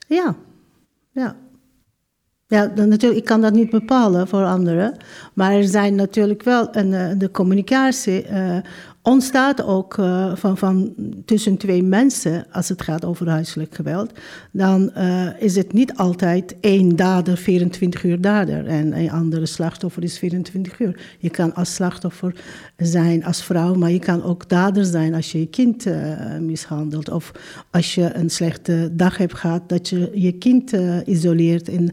Ja, 0.06 0.36
ja. 1.12 1.36
Ja, 2.46 2.66
dan 2.66 2.88
natuurlijk, 2.88 3.20
ik 3.20 3.26
kan 3.26 3.40
dat 3.40 3.52
niet 3.52 3.70
bepalen 3.70 4.28
voor 4.28 4.44
anderen. 4.44 4.96
Maar 5.34 5.52
er 5.52 5.64
zijn 5.64 5.94
natuurlijk 5.94 6.42
wel, 6.42 6.76
een, 6.76 6.94
eh, 6.94 7.10
de 7.18 7.30
communicatie 7.30 8.22
eh, 8.22 8.56
ontstaat 9.10 9.62
ook 9.62 9.98
eh, 9.98 10.36
van, 10.36 10.58
van 10.58 10.94
tussen 11.24 11.56
twee 11.56 11.82
mensen 11.82 12.46
als 12.52 12.68
het 12.68 12.82
gaat 12.82 13.04
over 13.04 13.28
huiselijk 13.28 13.74
geweld. 13.74 14.12
Dan 14.52 14.92
eh, 14.92 15.26
is 15.38 15.56
het 15.56 15.72
niet 15.72 15.94
altijd 15.94 16.56
één 16.60 16.96
dader 16.96 17.36
24 17.36 18.04
uur 18.04 18.20
dader 18.20 18.66
en 18.66 18.98
een 18.98 19.10
andere 19.10 19.46
slachtoffer 19.46 20.02
is 20.02 20.18
24 20.18 20.80
uur. 20.80 21.00
Je 21.18 21.30
kan 21.30 21.54
als 21.54 21.74
slachtoffer 21.74 22.34
zijn 22.76 23.24
als 23.24 23.44
vrouw, 23.44 23.74
maar 23.74 23.90
je 23.90 23.98
kan 23.98 24.22
ook 24.22 24.48
dader 24.48 24.84
zijn 24.84 25.14
als 25.14 25.32
je 25.32 25.38
je 25.38 25.46
kind 25.46 25.86
eh, 25.86 26.38
mishandelt. 26.38 27.10
Of 27.10 27.32
als 27.70 27.94
je 27.94 28.14
een 28.14 28.30
slechte 28.30 28.90
dag 28.92 29.16
hebt 29.16 29.34
gehad, 29.34 29.68
dat 29.68 29.88
je 29.88 30.10
je 30.14 30.32
kind 30.32 30.72
isoleert 31.04 31.68
en 31.68 31.90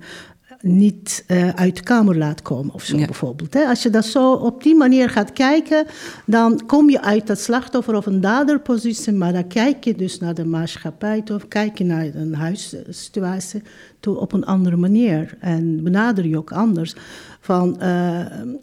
niet 0.61 1.23
eh, 1.27 1.49
uit 1.49 1.75
de 1.75 1.83
kamer 1.83 2.17
laat 2.17 2.41
komen 2.41 2.73
of 2.73 2.83
zo 2.83 2.97
Ja. 2.97 3.05
bijvoorbeeld. 3.05 3.53
Hè. 3.53 3.63
Als 3.65 3.83
je 3.83 3.89
dat 3.89 4.05
zo 4.05 4.31
op 4.31 4.63
die 4.63 4.75
manier 4.75 5.09
gaat 5.09 5.33
kijken, 5.33 5.85
dan 6.25 6.65
kom 6.65 6.89
je 6.89 7.01
uit 7.01 7.27
dat 7.27 7.39
slachtoffer 7.39 7.95
of 7.95 8.05
een 8.05 8.21
daderpositie, 8.21 9.13
maar 9.13 9.33
dan 9.33 9.47
kijk 9.47 9.83
je 9.83 9.95
dus 9.95 10.19
naar 10.19 10.33
de 10.33 10.45
maatschappij 10.45 11.21
toe, 11.21 11.35
of 11.35 11.47
kijk 11.47 11.77
je 11.77 11.83
naar 11.83 12.05
een 12.15 12.35
huissituatie 12.35 13.61
toe 13.99 14.17
op 14.17 14.33
een 14.33 14.45
andere 14.45 14.75
manier 14.75 15.37
en 15.39 15.83
benader 15.83 16.27
je 16.27 16.37
ook 16.37 16.51
anders. 16.51 16.95
Van, 17.39 17.73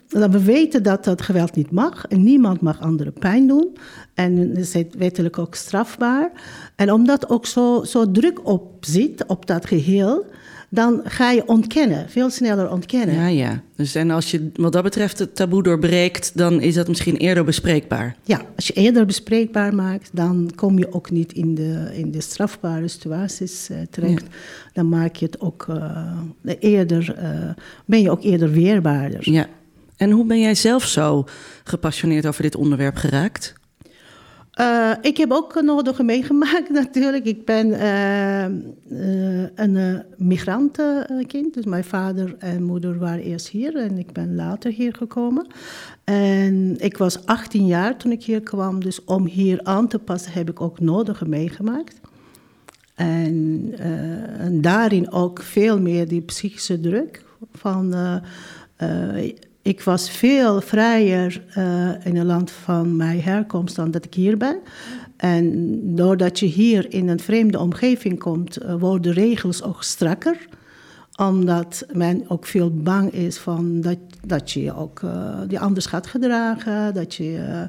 dat 0.08 0.30
we 0.30 0.42
weten 0.44 0.82
dat 0.82 1.04
dat 1.04 1.22
geweld 1.22 1.54
niet 1.54 1.70
mag 1.70 2.06
en 2.06 2.22
niemand 2.22 2.60
mag 2.60 2.80
anderen 2.80 3.12
pijn 3.12 3.46
doen. 3.46 3.76
En 4.14 4.36
het 4.36 4.58
is 4.58 4.84
wettelijk 4.98 5.38
ook 5.38 5.54
strafbaar. 5.54 6.30
En 6.76 6.92
omdat 6.92 7.28
ook 7.28 7.46
zo, 7.46 7.84
zo 7.84 8.10
druk 8.10 8.46
op 8.48 8.84
zit, 8.84 9.26
op 9.26 9.46
dat 9.46 9.66
geheel, 9.66 10.24
dan 10.74 11.00
ga 11.04 11.30
je 11.30 11.46
ontkennen, 11.46 12.08
veel 12.08 12.30
sneller 12.30 12.70
ontkennen. 12.70 13.14
Ja, 13.14 13.26
ja. 13.26 13.62
Dus 13.76 13.94
en 13.94 14.10
als 14.10 14.30
je 14.30 14.50
wat 14.54 14.72
dat 14.72 14.82
betreft 14.82 15.18
het 15.18 15.36
taboe 15.36 15.62
doorbreekt, 15.62 16.32
dan 16.34 16.60
is 16.60 16.74
dat 16.74 16.88
misschien 16.88 17.16
eerder 17.16 17.44
bespreekbaar. 17.44 18.16
Ja, 18.22 18.40
als 18.56 18.66
je 18.66 18.72
eerder 18.72 19.06
bespreekbaar 19.06 19.74
maakt, 19.74 20.10
dan 20.12 20.50
kom 20.54 20.78
je 20.78 20.92
ook 20.92 21.10
niet 21.10 21.32
in 21.32 21.54
de, 21.54 21.90
in 21.92 22.10
de 22.10 22.20
strafbare 22.20 22.88
situaties 22.88 23.68
eh, 23.68 23.76
terecht. 23.90 24.24
Dan 24.72 24.88
maak 24.88 25.16
je 25.16 25.26
het 25.26 25.40
ook 25.40 25.66
eh, 25.68 26.54
eerder, 26.60 27.14
eh, 27.14 27.50
ben 27.84 28.02
je 28.02 28.10
ook 28.10 28.22
eerder 28.22 28.50
weerbaarder. 28.50 29.30
Ja. 29.30 29.46
En 29.96 30.10
hoe 30.10 30.26
ben 30.26 30.40
jij 30.40 30.54
zelf 30.54 30.84
zo 30.84 31.24
gepassioneerd 31.64 32.26
over 32.26 32.42
dit 32.42 32.56
onderwerp 32.56 32.96
geraakt? 32.96 33.54
Eh, 34.54 34.92
ik 35.00 35.16
heb 35.16 35.30
ook 35.30 35.62
nodige 35.62 36.02
meegemaakt 36.02 36.70
natuurlijk. 36.80 37.24
Ik 37.24 37.44
ben 37.44 37.72
eh, 37.72 38.44
eh, 38.44 38.52
een 39.54 40.02
migrantenkind. 40.16 41.54
Dus 41.54 41.64
mijn 41.64 41.84
vader 41.84 42.34
en 42.38 42.62
moeder 42.62 42.98
waren 42.98 43.22
eerst 43.22 43.48
hier 43.48 43.76
en 43.76 43.98
ik 43.98 44.12
ben 44.12 44.34
later 44.34 44.72
hier 44.72 44.94
gekomen. 44.94 45.46
En 46.04 46.74
ik 46.78 46.96
was 46.96 47.26
18 47.26 47.66
jaar 47.66 47.96
toen 47.96 48.12
ik 48.12 48.24
hier 48.24 48.40
kwam. 48.40 48.80
Dus 48.80 49.04
om 49.04 49.26
hier 49.26 49.60
aan 49.62 49.88
te 49.88 49.98
passen 49.98 50.32
heb 50.32 50.50
ik 50.50 50.60
ook 50.60 50.80
nodige 50.80 51.28
meegemaakt. 51.28 52.00
En, 52.94 53.70
en 54.38 54.60
daarin 54.60 55.12
ook 55.12 55.42
veel 55.42 55.80
meer 55.80 56.08
die 56.08 56.20
psychische 56.20 56.80
druk 56.80 57.24
van... 57.52 57.94
ik 59.64 59.82
was 59.82 60.10
veel 60.10 60.60
vrijer 60.60 61.42
eh, 61.54 61.88
in 62.04 62.16
een 62.16 62.26
land 62.26 62.50
van 62.50 62.96
mijn 62.96 63.20
herkomst 63.20 63.76
dan 63.76 63.90
dat 63.90 64.04
ik 64.04 64.14
hier 64.14 64.36
ben. 64.36 64.58
En 65.16 65.78
doordat 65.96 66.38
je 66.38 66.46
hier 66.46 66.92
in 66.92 67.08
een 67.08 67.20
vreemde 67.20 67.58
omgeving 67.58 68.18
komt, 68.18 68.56
eh, 68.56 68.74
worden 68.74 69.12
regels 69.12 69.62
ook 69.62 69.82
strakker 69.82 70.48
omdat 71.16 71.86
men 71.92 72.24
ook 72.28 72.46
veel 72.46 72.70
bang 72.70 73.12
is 73.12 73.38
van 73.38 73.80
dat, 73.80 73.98
dat 74.26 74.50
je 74.50 74.76
ook 74.76 75.02
eh, 75.02 75.40
die 75.48 75.60
anders 75.60 75.86
gaat 75.86 76.06
gedragen, 76.06 76.94
dat 76.94 77.14
je 77.14 77.66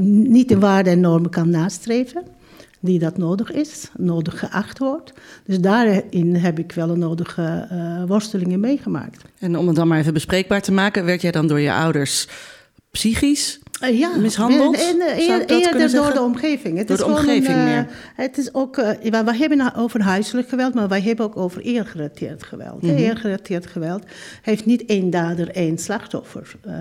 niet 0.00 0.48
de 0.48 0.58
waarden 0.58 0.92
en 0.92 1.00
normen 1.00 1.30
kan 1.30 1.50
nastreven 1.50 2.22
die 2.80 2.98
dat 2.98 3.18
nodig 3.18 3.50
is, 3.50 3.90
nodig 3.96 4.38
geacht 4.38 4.78
wordt. 4.78 5.12
Dus 5.44 5.60
daarin 5.60 6.34
heb 6.34 6.58
ik 6.58 6.72
wel 6.72 6.90
een 6.90 6.98
nodige 6.98 7.66
eh, 7.70 8.04
worstelingen 8.06 8.60
meegemaakt. 8.60 9.24
En 9.38 9.58
om 9.58 9.66
het 9.66 9.76
dan 9.76 9.88
maar 9.88 9.98
even 9.98 10.12
bespreekbaar 10.12 10.62
te 10.62 10.72
maken, 10.72 11.04
werd 11.04 11.22
jij 11.22 11.30
dan 11.30 11.46
door 11.46 11.60
je 11.60 11.72
ouders 11.72 12.28
psychisch 12.90 13.60
Eh, 13.80 13.98
ja, 13.98 14.16
mishandeld? 14.16 14.76
En, 14.76 15.00
en, 15.00 15.16
kunnen 15.16 15.46
eerder 15.46 15.80
door 15.80 15.88
zeggen? 15.88 16.14
de 16.14 16.22
omgeving. 16.22 16.78
Het 16.78 16.88
Door 16.88 16.96
is 16.96 17.04
de 17.04 17.10
omgeving 17.10 17.46
een, 17.46 17.54
eh, 17.54 17.64
meer. 17.64 17.86
Het 18.14 18.38
is 18.38 18.54
ook, 18.54 18.76
eh, 18.76 19.10
wij 19.10 19.36
hebben 19.36 19.58
nou 19.58 19.70
over 19.76 20.02
huiselijk 20.02 20.48
geweld, 20.48 20.74
maar 20.74 20.88
wij 20.88 21.00
hebben 21.00 21.24
ook 21.24 21.36
over 21.36 21.62
eergerelateerd 21.62 22.42
geweld. 22.42 22.82
Mhm. 22.82 22.94
hè. 22.94 22.98
Eergerelateerd 22.98 23.66
geweld 23.66 24.04
heeft 24.42 24.66
niet 24.66 24.84
één 24.84 25.10
dader, 25.10 25.50
één 25.50 25.78
slachtoffer. 25.78 26.56
Eh, 26.62 26.72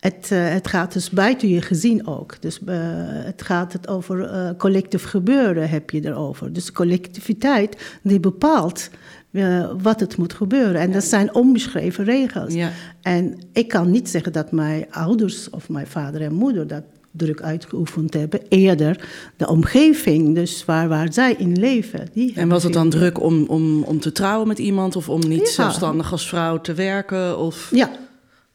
het, 0.00 0.28
eh, 0.32 0.48
het 0.48 0.68
gaat 0.68 0.92
dus 0.92 1.10
buiten 1.10 1.48
je 1.48 1.62
gezin 1.62 2.06
ook. 2.06 2.36
Dus 2.40 2.64
eh, 2.64 2.76
het 3.24 3.42
gaat 3.42 3.72
het 3.72 3.88
over 3.88 4.24
eh, 4.24 4.50
collectief 4.56 5.04
gebeuren 5.04 5.68
heb 5.68 5.90
je 5.90 6.04
erover. 6.04 6.52
Dus 6.52 6.66
de 6.66 6.72
collectiviteit 6.72 7.98
die 8.02 8.20
bepaalt 8.20 8.90
eh, 9.30 9.70
wat 9.82 10.00
het 10.00 10.16
moet 10.16 10.32
gebeuren. 10.32 10.80
En 10.80 10.92
dat 10.92 11.04
zijn 11.04 11.34
onbeschreven 11.34 12.04
regels. 12.04 12.54
Ja. 12.54 12.70
En 13.02 13.38
ik 13.52 13.68
kan 13.68 13.90
niet 13.90 14.08
zeggen 14.08 14.32
dat 14.32 14.52
mijn 14.52 14.86
ouders 14.90 15.50
of 15.50 15.68
mijn 15.68 15.86
vader 15.86 16.20
en 16.22 16.32
moeder 16.34 16.66
dat 16.66 16.82
druk 17.10 17.42
uitgeoefend 17.42 18.14
hebben. 18.14 18.40
Eerder 18.48 19.08
de 19.36 19.48
omgeving, 19.48 20.34
dus 20.34 20.64
waar, 20.64 20.88
waar 20.88 21.12
zij 21.12 21.34
in 21.38 21.58
leven. 21.58 22.08
Die 22.12 22.32
En 22.34 22.48
was 22.48 22.62
het 22.62 22.72
dan 22.72 22.90
druk 22.90 23.22
om, 23.22 23.44
om, 23.46 23.82
om 23.82 24.00
te 24.00 24.12
trouwen 24.12 24.48
met 24.48 24.58
iemand 24.58 24.96
of 24.96 25.08
om 25.08 25.20
niet 25.28 25.46
Ja. 25.46 25.52
zelfstandig 25.52 26.12
als 26.12 26.28
vrouw 26.28 26.60
te 26.60 26.74
werken? 26.74 27.38
Of 27.38 27.68
Ja, 27.72 27.90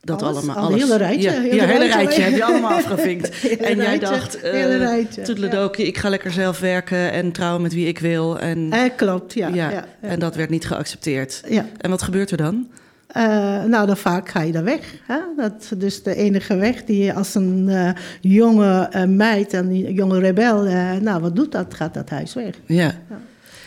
dat 0.04 0.22
alles, 0.22 0.38
allemaal? 0.38 0.56
al 0.56 0.66
alles. 0.66 0.82
hele 0.82 0.98
rijtje, 0.98 1.22
Ja, 1.22 1.42
hele 1.42 1.56
ja, 1.56 1.66
hele 1.66 1.78
rijtje. 1.78 1.98
rijtje 1.98 2.22
heb 2.22 2.36
je 2.36 2.44
allemaal 2.44 2.72
afgevinkt. 2.82 3.58
En 3.60 3.78
jij 3.78 4.00
dacht, 4.00 4.42
eh 4.42 4.52
hele 4.52 4.78
rijtje, 4.78 5.22
toedeledokie, 5.22 5.88
ik 5.88 5.98
ga 5.98 6.10
lekker 6.10 6.32
zelf 6.32 6.60
werken 6.60 7.12
en 7.12 7.32
trouwen 7.32 7.62
met 7.62 7.74
wie 7.74 7.88
ik 7.88 8.00
wil. 8.00 8.40
En, 8.40 8.72
eh, 8.72 8.82
klopt, 8.96 9.34
ja. 9.34 9.86
en 10.02 10.20
dat 10.20 10.36
werd 10.36 10.50
niet 10.50 10.66
geaccepteerd. 10.66 11.42
Ja. 11.50 11.66
En 11.78 11.90
wat 11.90 12.02
gebeurt 12.02 12.32
er 12.32 12.38
dan? 12.38 12.68
Eh, 13.14 13.64
nou, 13.64 13.88
dan 13.88 13.98
vaak 13.98 14.30
ga 14.30 14.42
je 14.42 14.52
daar 14.52 14.64
weg. 14.64 14.94
Hè? 15.08 15.18
Dat 15.38 15.54
is 15.60 15.68
dus 15.78 16.04
de 16.04 16.16
enige 16.16 16.56
weg 16.56 16.84
die 16.84 17.04
je 17.04 17.14
als 17.14 17.36
een 17.36 17.70
eh, 17.70 17.90
jonge 18.22 18.88
eh, 18.92 19.04
meid, 19.04 19.54
een 19.54 19.94
jonge 19.94 20.20
rebel, 20.20 20.66
eh, 20.66 20.92
nou, 20.92 21.22
wat 21.22 21.36
doet 21.36 21.52
dat? 21.52 21.74
Gaat 21.74 21.94
dat 21.94 22.10
huis 22.10 22.34
weg. 22.34 22.56
Ja. 22.66 22.94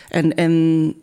En, 0.09 0.35
en 0.35 0.93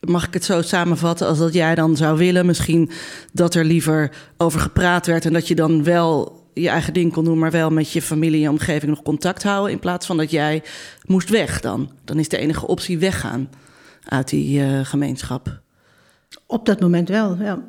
mag 0.00 0.26
ik 0.26 0.34
het 0.34 0.44
zo 0.44 0.62
samenvatten 0.62 1.26
als 1.26 1.38
dat 1.38 1.52
jij 1.52 1.74
dan 1.74 1.96
zou 1.96 2.18
willen, 2.18 2.46
misschien 2.46 2.90
dat 3.32 3.54
er 3.54 3.64
liever 3.64 4.10
over 4.36 4.60
gepraat 4.60 5.06
werd 5.06 5.24
en 5.24 5.32
dat 5.32 5.48
je 5.48 5.54
dan 5.54 5.84
wel 5.84 6.44
je 6.54 6.68
eigen 6.68 6.92
ding 6.92 7.12
kon 7.12 7.24
doen, 7.24 7.38
maar 7.38 7.50
wel 7.50 7.70
met 7.70 7.92
je 7.92 8.02
familie 8.02 8.44
en 8.44 8.50
omgeving 8.50 8.90
nog 8.90 9.02
contact 9.02 9.42
houden, 9.42 9.72
in 9.72 9.78
plaats 9.78 10.06
van 10.06 10.16
dat 10.16 10.30
jij 10.30 10.62
moest 11.06 11.28
weg 11.28 11.60
dan. 11.60 11.90
Dan 12.04 12.18
is 12.18 12.28
de 12.28 12.38
enige 12.38 12.66
optie 12.66 12.98
weggaan 12.98 13.50
uit 14.04 14.28
die 14.28 14.62
eh, 14.62 14.84
gemeenschap. 14.84 15.60
Op 16.46 16.66
dat 16.66 16.80
moment 16.80 17.08
wel, 17.08 17.36
ja. 17.40 17.62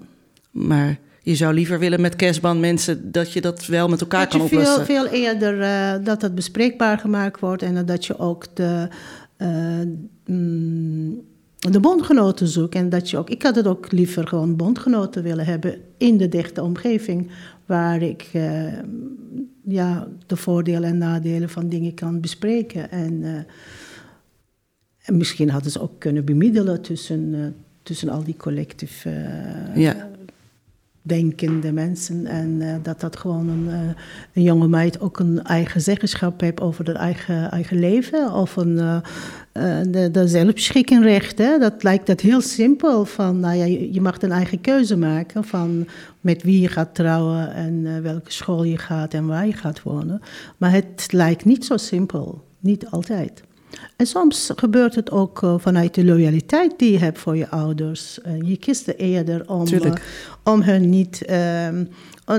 Maar 0.51 0.97
je 1.21 1.35
zou 1.35 1.53
liever 1.53 1.79
willen 1.79 2.01
met 2.01 2.15
kerstband 2.15 2.59
mensen 2.59 3.11
dat 3.11 3.33
je 3.33 3.41
dat 3.41 3.65
wel 3.65 3.87
met 3.87 4.01
elkaar 4.01 4.23
Dat 4.23 4.31
je 4.31 4.37
kan 4.37 4.47
veel, 4.47 4.59
oplossen. 4.59 4.85
veel 4.85 5.07
eerder 5.07 5.61
eh, 5.61 6.05
dat 6.05 6.21
het 6.21 6.35
bespreekbaar 6.35 6.97
gemaakt 6.97 7.39
wordt 7.39 7.61
en 7.61 7.85
dat 7.85 8.05
je 8.05 8.19
ook 8.19 8.45
de, 8.53 8.87
eh, 9.37 9.47
mm, 10.25 11.21
de 11.71 11.79
bondgenoten 11.79 12.47
zoekt. 12.47 12.75
En 12.75 12.89
dat 12.89 13.09
je 13.09 13.17
ook, 13.17 13.29
ik 13.29 13.43
had 13.43 13.55
het 13.55 13.67
ook 13.67 13.91
liever 13.91 14.27
gewoon 14.27 14.55
bondgenoten 14.55 15.23
willen 15.23 15.45
hebben 15.45 15.81
in 15.97 16.17
de 16.17 16.29
dichte 16.29 16.63
omgeving, 16.63 17.31
waar 17.65 18.01
ik 18.01 18.29
eh, 18.33 18.73
ja, 19.67 20.07
de 20.25 20.35
voordelen 20.35 20.89
en 20.89 20.97
nadelen 20.97 21.49
van 21.49 21.69
dingen 21.69 21.93
kan 21.93 22.21
bespreken. 22.21 22.91
En, 22.91 23.23
eh, 23.23 23.33
en 25.01 25.17
misschien 25.17 25.49
hadden 25.49 25.71
ze 25.71 25.81
ook 25.81 25.99
kunnen 25.99 26.25
bemiddelen 26.25 26.81
tussen, 26.81 27.33
eh, 27.33 27.47
tussen 27.83 28.09
al 28.09 28.23
die 28.23 28.37
collectief 28.37 29.05
eh, 29.05 29.75
Ja. 29.75 30.09
Denkende 31.07 31.71
mensen. 31.71 32.25
En 32.25 32.61
eh, 32.61 32.75
dat 32.83 32.99
dat 32.99 33.17
gewoon 33.17 33.49
een, 33.49 33.67
eh, 33.69 33.79
een 34.33 34.43
jonge 34.43 34.67
meid 34.67 34.99
ook 34.99 35.19
een 35.19 35.43
eigen 35.43 35.81
zeggenschap 35.81 36.41
heeft 36.41 36.61
over 36.61 36.85
haar 36.85 36.95
eigen, 36.95 37.51
eigen 37.51 37.79
leven. 37.79 38.33
Of 38.33 38.55
een 38.55 38.77
eh, 38.77 39.01
de, 39.87 40.09
de 40.11 40.27
zelfbeschikkingsrecht. 40.27 41.37
Hè? 41.37 41.57
Dat 41.57 41.83
lijkt 41.83 42.07
dat 42.07 42.21
heel 42.21 42.41
simpel. 42.41 43.05
Van, 43.05 43.39
nou 43.39 43.55
ja, 43.55 43.65
je, 43.65 43.93
je 43.93 44.01
mag 44.01 44.21
een 44.21 44.31
eigen 44.31 44.61
keuze 44.61 44.97
maken 44.97 45.43
van 45.43 45.87
met 46.21 46.43
wie 46.43 46.61
je 46.61 46.67
gaat 46.67 46.95
trouwen 46.95 47.53
en 47.53 48.01
welke 48.01 48.31
school 48.31 48.63
je 48.63 48.77
gaat 48.77 49.13
en 49.13 49.25
waar 49.25 49.47
je 49.47 49.53
gaat 49.53 49.83
wonen. 49.83 50.21
Maar 50.57 50.71
het 50.71 51.07
lijkt 51.11 51.45
niet 51.45 51.65
zo 51.65 51.77
simpel. 51.77 52.43
Niet 52.59 52.89
altijd. 52.89 53.46
En 53.95 54.05
soms 54.07 54.51
gebeurt 54.55 54.95
het 54.95 55.11
ook 55.11 55.43
eh, 55.43 55.55
vanuit 55.57 55.93
de 55.93 56.05
loyaliteit 56.05 56.73
die 56.77 56.91
je 56.91 56.97
hebt 56.99 57.19
voor 57.19 57.37
je 57.37 57.49
ouders. 57.49 58.21
En 58.21 58.45
je 58.45 58.57
kiest 58.57 58.87
er 58.87 58.95
eerder 58.95 59.49
om, 59.49 59.67
eh, 59.67 59.91
om 60.43 60.61
hen 60.61 60.89
niet... 60.89 61.25
ehm, 61.25 61.85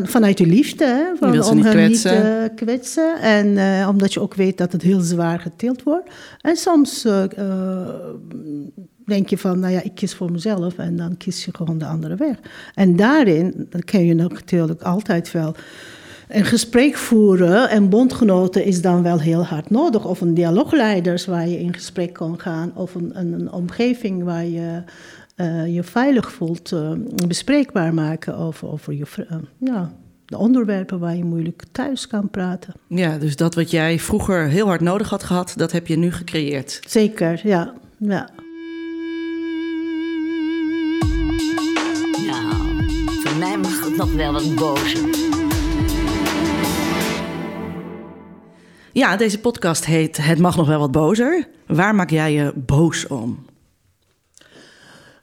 vanuit 0.02 0.38
de 0.38 0.46
liefde, 0.46 0.84
hè, 0.84 1.16
van, 1.16 1.44
om 1.44 1.56
niet 1.56 1.64
hen 1.64 1.72
kwetsen. 1.72 2.12
niet 2.12 2.50
eh, 2.50 2.56
kwetsen. 2.56 3.20
En 3.20 3.58
eh, 3.58 3.88
omdat 3.88 4.12
je 4.12 4.20
ook 4.20 4.34
weet 4.34 4.58
dat 4.58 4.72
het 4.72 4.82
heel 4.82 5.00
zwaar 5.00 5.40
getild 5.40 5.82
wordt. 5.82 6.10
En 6.40 6.56
soms 6.56 7.04
eh, 7.04 7.24
eh, 7.24 7.88
denk 9.06 9.28
je 9.28 9.38
van, 9.38 9.58
nou 9.58 9.72
ja, 9.72 9.82
ik 9.82 9.94
kies 9.94 10.14
voor 10.14 10.32
mezelf. 10.32 10.78
En 10.78 10.96
dan 10.96 11.16
kies 11.16 11.44
je 11.44 11.54
gewoon 11.54 11.78
de 11.78 11.86
andere 11.86 12.16
weg. 12.16 12.36
En 12.74 12.96
daarin 12.96 13.66
dan 13.70 13.80
kun 13.80 14.04
je 14.04 14.14
natuurlijk 14.14 14.82
altijd 14.82 15.32
wel... 15.32 15.54
Een 16.28 16.44
gesprek 16.44 16.96
voeren 16.96 17.70
en 17.70 17.88
bondgenoten 17.88 18.64
is 18.64 18.82
dan 18.82 19.02
wel 19.02 19.20
heel 19.20 19.44
hard 19.44 19.70
nodig. 19.70 20.04
Of 20.04 20.20
een 20.20 20.34
dialoogleiders 20.34 21.26
waar 21.26 21.48
je 21.48 21.60
in 21.60 21.74
gesprek 21.74 22.12
kan 22.12 22.40
gaan. 22.40 22.72
Of 22.74 22.94
een, 22.94 23.10
een, 23.18 23.32
een 23.32 23.52
omgeving 23.52 24.24
waar 24.24 24.44
je 24.44 24.82
eh, 25.34 25.74
je 25.74 25.82
veilig 25.82 26.32
voelt. 26.32 26.72
eh, 26.72 26.92
bespreekbaar 27.26 27.94
maken 27.94 28.36
over, 28.36 28.68
over 28.68 28.94
je, 28.94 29.04
eh, 29.28 29.36
ja, 29.58 29.92
de 30.24 30.38
onderwerpen 30.38 30.98
waar 30.98 31.16
je 31.16 31.24
moeilijk 31.24 31.62
thuis 31.72 32.06
kan 32.06 32.30
praten. 32.30 32.74
Ja, 32.88 33.18
dus 33.18 33.36
dat 33.36 33.54
wat 33.54 33.70
jij 33.70 33.98
vroeger 33.98 34.48
heel 34.48 34.66
hard 34.66 34.80
nodig 34.80 35.08
had 35.10 35.22
gehad, 35.22 35.52
dat 35.56 35.72
heb 35.72 35.86
je 35.86 35.96
nu 35.96 36.12
gecreëerd. 36.12 36.80
Zeker, 36.88 37.40
ja. 37.44 37.74
ja. 37.98 38.28
Nou, 42.26 42.76
voor 43.24 43.38
mij 43.38 43.56
mag 43.58 43.84
het 43.84 43.96
nog 43.96 44.12
wel 44.14 44.32
wat 44.32 44.54
bozer. 44.54 45.27
Ja, 48.98 49.16
deze 49.16 49.40
podcast 49.40 49.84
heet 49.84 50.16
Het 50.16 50.38
mag 50.38 50.56
nog 50.56 50.66
wel 50.66 50.78
wat 50.78 50.90
bozer. 50.90 51.48
Waar 51.66 51.94
maak 51.94 52.10
jij 52.10 52.32
je 52.32 52.52
boos 52.54 53.06
om? 53.06 53.44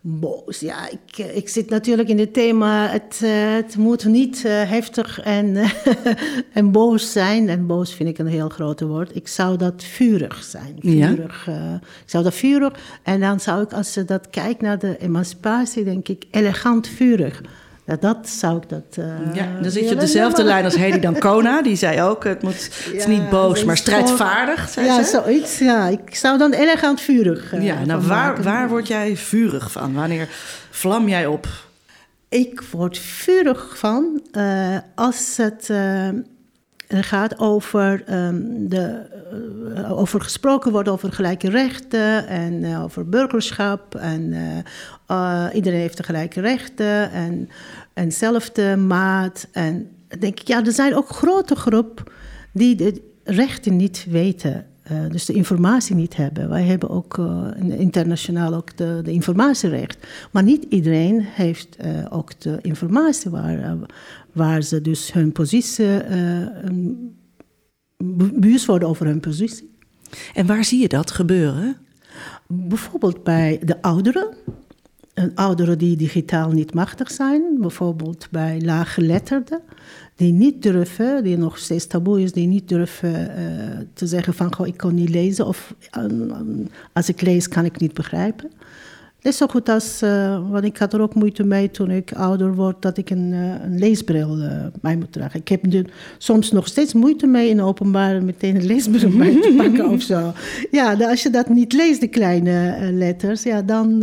Boos, 0.02 0.60
ja, 0.60 0.90
ik, 0.90 1.18
eh, 1.18 1.36
ik 1.36 1.50
zit 1.50 1.70
natuurlijk 1.70 2.10
in 2.10 2.20
het 2.20 2.34
thema. 2.34 2.88
Het, 2.88 3.20
eh, 3.24 3.54
het 3.54 3.78
moet 3.78 4.06
niet 4.06 4.46
eh, 4.46 4.70
heftig 4.70 5.22
en, 5.22 5.58
en 6.54 6.72
boos 6.72 7.12
zijn. 7.12 7.50
En 7.50 7.68
boos 7.68 7.94
vind 7.94 8.10
ik 8.10 8.18
een 8.18 8.28
heel 8.28 8.50
groot 8.50 8.82
woord. 8.82 9.16
Ik 9.16 9.28
zou 9.28 9.58
dat 9.58 9.84
vurig 9.84 10.44
zijn. 10.44 10.76
Ja? 10.80 11.08
Vurig. 11.08 11.48
ik 12.04 12.10
zou 12.10 12.24
dat 12.24 12.34
vurig. 12.34 12.74
En 13.04 13.20
dan 13.20 13.40
zou 13.40 13.64
ik, 13.64 13.74
als 13.74 13.94
je 13.94 14.06
dat 14.06 14.30
kijkt 14.30 14.62
naar 14.62 14.80
de 14.80 14.98
emancipatie, 14.98 15.84
denk 15.84 16.08
ik 16.08 16.26
elegant 16.32 16.88
vurig. 16.88 17.42
Ja, 17.86 17.96
dat 18.00 18.30
zou 18.30 18.58
ik 18.58 18.70
dat. 18.70 18.84
eh, 18.98 19.06
Ja, 19.36 19.48
dan 19.62 19.72
zit 19.72 19.88
je 19.90 19.94
op 19.94 20.00
dezelfde 20.00 20.44
lijn 20.44 20.66
als 20.66 20.76
Hedy 20.76 21.00
Dancona. 21.00 21.62
Die 21.70 21.76
zei 21.76 22.02
ook, 22.02 22.24
het, 22.24 22.42
moet, 22.42 22.54
het 22.54 22.94
is 22.94 23.04
Ja, 23.04 23.10
niet 23.10 23.30
boos, 23.30 23.64
maar 23.64 23.78
strijdvaardig, 23.78 24.70
zei 24.70 24.86
Ja, 24.86 25.04
ze. 25.04 25.10
zoiets. 25.24 25.60
Ja, 25.60 25.88
ik 25.88 26.16
zou 26.16 26.38
dan 26.38 26.52
elegant 26.54 27.02
vurig. 27.02 27.54
eh, 27.54 27.64
Ja, 27.66 27.86
nou 27.86 28.02
waar, 28.02 28.28
maken. 28.28 28.44
waar 28.44 28.70
word 28.70 28.88
jij 28.88 29.16
vurig 29.18 29.72
van? 29.72 29.94
Wanneer 29.94 30.28
vlam 30.70 31.08
jij 31.10 31.26
op? 31.26 31.48
Ik 32.30 32.62
word 32.72 32.98
vurig 33.00 33.78
van 33.78 34.22
eh, 34.32 34.78
als 34.96 35.34
het 35.38 35.70
eh, 36.88 37.00
gaat 37.02 37.40
over, 37.40 38.04
ehm, 38.06 38.68
de, 38.68 39.06
eh, 39.76 40.00
over 40.00 40.22
gesproken 40.22 40.72
wordt 40.72 40.90
over 40.90 41.12
gelijke 41.12 41.50
rechten 41.50 42.28
en 42.28 42.64
eh, 42.64 42.84
over 42.84 43.10
burgerschap. 43.10 43.96
En 43.96 44.34
eh, 45.08 45.46
iedereen 45.54 45.80
heeft 45.80 45.98
de 45.98 46.04
gelijke 46.04 46.42
rechten 46.42 47.12
en, 47.12 47.50
en 47.94 48.12
zelfde 48.12 48.76
maat. 48.76 49.48
En 49.52 49.90
denk 50.20 50.40
ik, 50.40 50.48
ja, 50.48 50.66
er 50.66 50.72
zijn 50.72 50.96
ook 50.96 51.10
grote 51.10 51.56
groep 51.56 52.12
die 52.54 52.76
de 52.76 53.02
rechten 53.24 53.76
niet 53.76 54.06
weten. 54.10 54.66
dus 55.12 55.26
de 55.26 55.34
informatie 55.34 55.96
niet 55.96 56.16
hebben. 56.16 56.50
Wij 56.50 56.64
hebben 56.64 56.90
ook 56.90 57.20
internationaal 57.78 58.54
ook 58.54 58.78
de, 58.78 59.00
de 59.04 59.12
informatierecht. 59.12 60.08
Maar 60.32 60.44
niet 60.44 60.66
iedereen 60.70 61.22
heeft 61.22 61.78
ook 62.10 62.40
de 62.40 62.60
informatie 62.62 63.32
waar, 63.32 63.78
waar 64.36 64.62
ze 64.62 64.82
dus 64.82 65.14
hun 65.14 65.32
positie, 65.32 65.86
be- 67.98 68.34
bewust 68.34 68.66
worden 68.66 68.88
over 68.88 69.06
hun 69.06 69.20
positie. 69.20 69.74
En 70.34 70.46
waar 70.46 70.64
zie 70.64 70.82
je 70.82 70.88
dat 70.88 71.12
gebeuren? 71.12 71.78
Bijvoorbeeld 72.48 73.24
bij 73.24 73.62
de 73.64 73.82
ouderen. 73.82 74.34
Een 75.14 75.36
ouderen 75.36 75.78
die 75.78 75.96
digitaal 75.98 76.52
niet 76.52 76.74
machtig 76.74 77.12
zijn. 77.12 77.58
Bijvoorbeeld 77.60 78.28
bij 78.32 78.62
laaggeletterden. 78.62 79.62
Die 80.16 80.32
niet 80.32 80.62
durven, 80.62 81.24
die 81.24 81.38
nog 81.38 81.58
steeds 81.58 81.88
taboe 81.88 82.22
is, 82.22 82.32
die 82.32 82.48
niet 82.48 82.68
durven 82.70 83.36
eh, 83.36 83.80
te 83.94 84.08
zeggen 84.08 84.34
van... 84.34 84.56
Goh, 84.56 84.68
ik 84.68 84.78
kan 84.78 84.94
niet 84.96 85.10
lezen 85.10 85.46
of 85.46 85.76
eh, 85.92 86.04
als 86.94 87.10
ik 87.10 87.22
lees 87.22 87.48
kan 87.48 87.66
ik 87.66 87.80
niet 87.80 87.94
begrijpen. 87.94 88.52
Is 89.26 89.38
zo 89.38 89.48
goed 89.48 89.70
als, 89.70 90.02
eh, 90.02 90.50
want 90.50 90.64
ik 90.64 90.78
had 90.78 90.94
er 90.94 91.02
ook 91.02 91.16
moeite 91.16 91.44
mee 91.44 91.72
toen 91.72 91.92
ik 91.92 92.14
ouder 92.14 92.56
word, 92.56 92.82
dat 92.82 92.98
ik 92.98 93.10
een, 93.10 93.34
eh, 93.34 93.64
een 93.64 93.80
leesbril 93.80 94.38
eh, 94.42 94.66
bij 94.82 94.98
moet 94.98 95.12
dragen. 95.12 95.40
Ik 95.40 95.48
heb 95.48 95.74
er 95.74 95.86
soms 96.18 96.52
nog 96.52 96.68
steeds 96.68 96.94
moeite 96.94 97.28
mee 97.28 97.50
in 97.50 97.62
openbaar 97.62 98.24
meteen 98.24 98.56
een 98.56 98.66
leesbril 98.66 99.18
bij 99.18 99.42
te 99.42 99.54
pakken 99.64 99.90
of 99.90 100.02
zo. 100.02 100.34
Ja, 100.72 100.94
als 100.94 101.24
je 101.24 101.30
dat 101.30 101.50
niet 101.50 101.74
leest, 101.74 102.02
de 102.02 102.08
kleine 102.08 102.78
letters, 102.92 103.44
ja, 103.44 103.62
dan, 103.62 104.00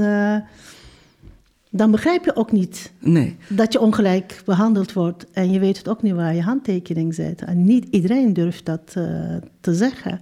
dan 1.71 1.91
begrijp 1.91 2.25
je 2.25 2.37
ook 2.37 2.53
niet 2.53 2.93
Nee. 2.99 3.37
dat 3.49 3.73
je 3.73 3.81
ongelijk 3.81 4.43
behandeld 4.45 4.93
wordt. 4.93 5.27
En 5.33 5.51
je 5.51 5.59
weet 5.59 5.79
het 5.79 5.89
ook 5.89 6.03
niet 6.03 6.15
waar 6.15 6.35
je 6.35 6.43
handtekening 6.43 7.15
zet. 7.15 7.43
En 7.43 7.65
niet 7.65 7.87
iedereen 7.91 8.33
durft 8.33 8.65
dat 8.65 8.87
te 9.61 9.75
zeggen. 9.75 10.21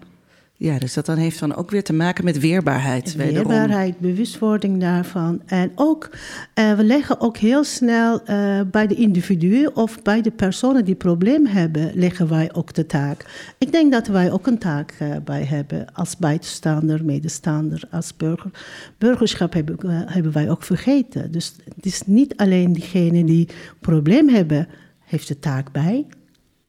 Ja, 0.62 0.78
dus 0.78 0.94
dat 0.94 1.06
dan 1.06 1.16
heeft 1.16 1.40
dan 1.40 1.54
ook 1.54 1.70
weer 1.70 1.82
te 1.82 1.92
maken 1.92 2.24
met 2.24 2.38
weerbaarheid. 2.38 3.14
wederom. 3.14 3.48
Weerbaarheid, 3.48 3.98
bewustwording 3.98 4.80
daarvan. 4.80 5.42
En 5.46 5.72
ook, 5.74 6.10
eh, 6.54 6.72
we 6.72 6.84
leggen 6.84 7.20
ook 7.20 7.36
heel 7.36 7.64
snel 7.64 8.22
eh, 8.24 8.60
bij 8.70 8.86
de 8.86 8.94
individuen 8.94 9.76
of 9.76 10.02
bij 10.02 10.22
de 10.22 10.30
personen 10.30 10.84
die 10.84 10.94
probleem 10.94 11.46
hebben, 11.46 11.90
leggen 11.94 12.28
wij 12.28 12.54
ook 12.54 12.74
de 12.74 12.86
taak. 12.86 13.52
Ik 13.58 13.72
denk 13.72 13.92
dat 13.92 14.06
wij 14.06 14.32
ook 14.32 14.46
een 14.46 14.58
taak 14.58 14.94
eh, 14.98 15.16
bij 15.24 15.44
hebben 15.44 15.92
als 15.92 16.16
buitenstaander, 16.16 17.04
medestander, 17.04 17.82
als 17.90 18.16
burger. 18.16 18.50
Burgerschap 18.98 19.52
hebben, 19.52 19.78
hebben 20.08 20.32
wij 20.32 20.50
ook 20.50 20.62
vergeten. 20.62 21.32
Dus 21.32 21.54
het 21.74 21.86
is 21.86 22.02
niet 22.06 22.36
alleen 22.36 22.72
diegene 22.72 23.24
die 23.24 23.48
probleem 23.80 24.28
hebben, 24.28 24.68
heeft 24.98 25.28
de 25.28 25.38
taak 25.38 25.72
bij 25.72 26.06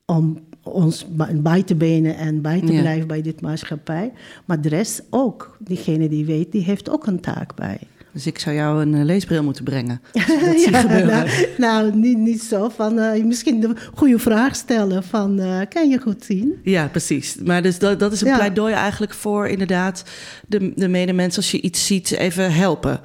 om 0.05 0.49
ons 0.63 1.05
bij- 1.41 1.63
te 1.63 1.75
benen 1.75 2.17
en 2.17 2.41
bij 2.41 2.59
te 2.59 2.73
Ja. 2.73 2.81
blijven 2.81 3.07
bij 3.07 3.21
dit 3.21 3.41
maatschappij. 3.41 4.11
Maar 4.45 4.61
de 4.61 4.69
rest 4.69 5.03
ook. 5.09 5.57
Diegene 5.59 6.09
die 6.09 6.25
weet, 6.25 6.51
die 6.51 6.63
heeft 6.63 6.89
ook 6.89 7.07
een 7.07 7.19
taak 7.19 7.55
bij. 7.55 7.79
Dus 8.13 8.25
ik 8.27 8.39
zou 8.39 8.55
jou 8.55 8.81
een 8.81 8.93
eh, 8.95 9.03
leesbril 9.03 9.43
moeten 9.43 9.63
brengen. 9.63 10.01
Ja, 10.71 10.83
nou, 11.03 11.29
nou, 11.57 11.95
niet, 11.95 12.17
niet 12.17 12.41
zo 12.43 12.69
van 12.69 12.99
eh, 12.99 13.23
misschien 13.23 13.59
de 13.59 13.73
goede 13.95 14.19
vraag 14.19 14.55
stellen 14.55 15.03
van 15.03 15.39
eh, 15.39 15.59
kan 15.69 15.89
je 15.89 15.97
goed 15.99 16.23
zien? 16.23 16.53
Ja, 16.63 16.87
precies. 16.87 17.35
Maar 17.43 17.61
dus 17.61 17.79
dat, 17.79 17.99
dat 17.99 18.11
is 18.11 18.21
een 18.21 18.27
Ja. 18.27 18.35
pleidooi 18.35 18.73
eigenlijk 18.73 19.13
voor 19.13 19.47
inderdaad 19.47 20.03
de, 20.47 20.71
de 20.75 20.87
medemens 20.87 21.35
als 21.35 21.51
je 21.51 21.61
iets 21.61 21.85
ziet 21.85 22.11
even 22.11 22.53
helpen. 22.53 22.99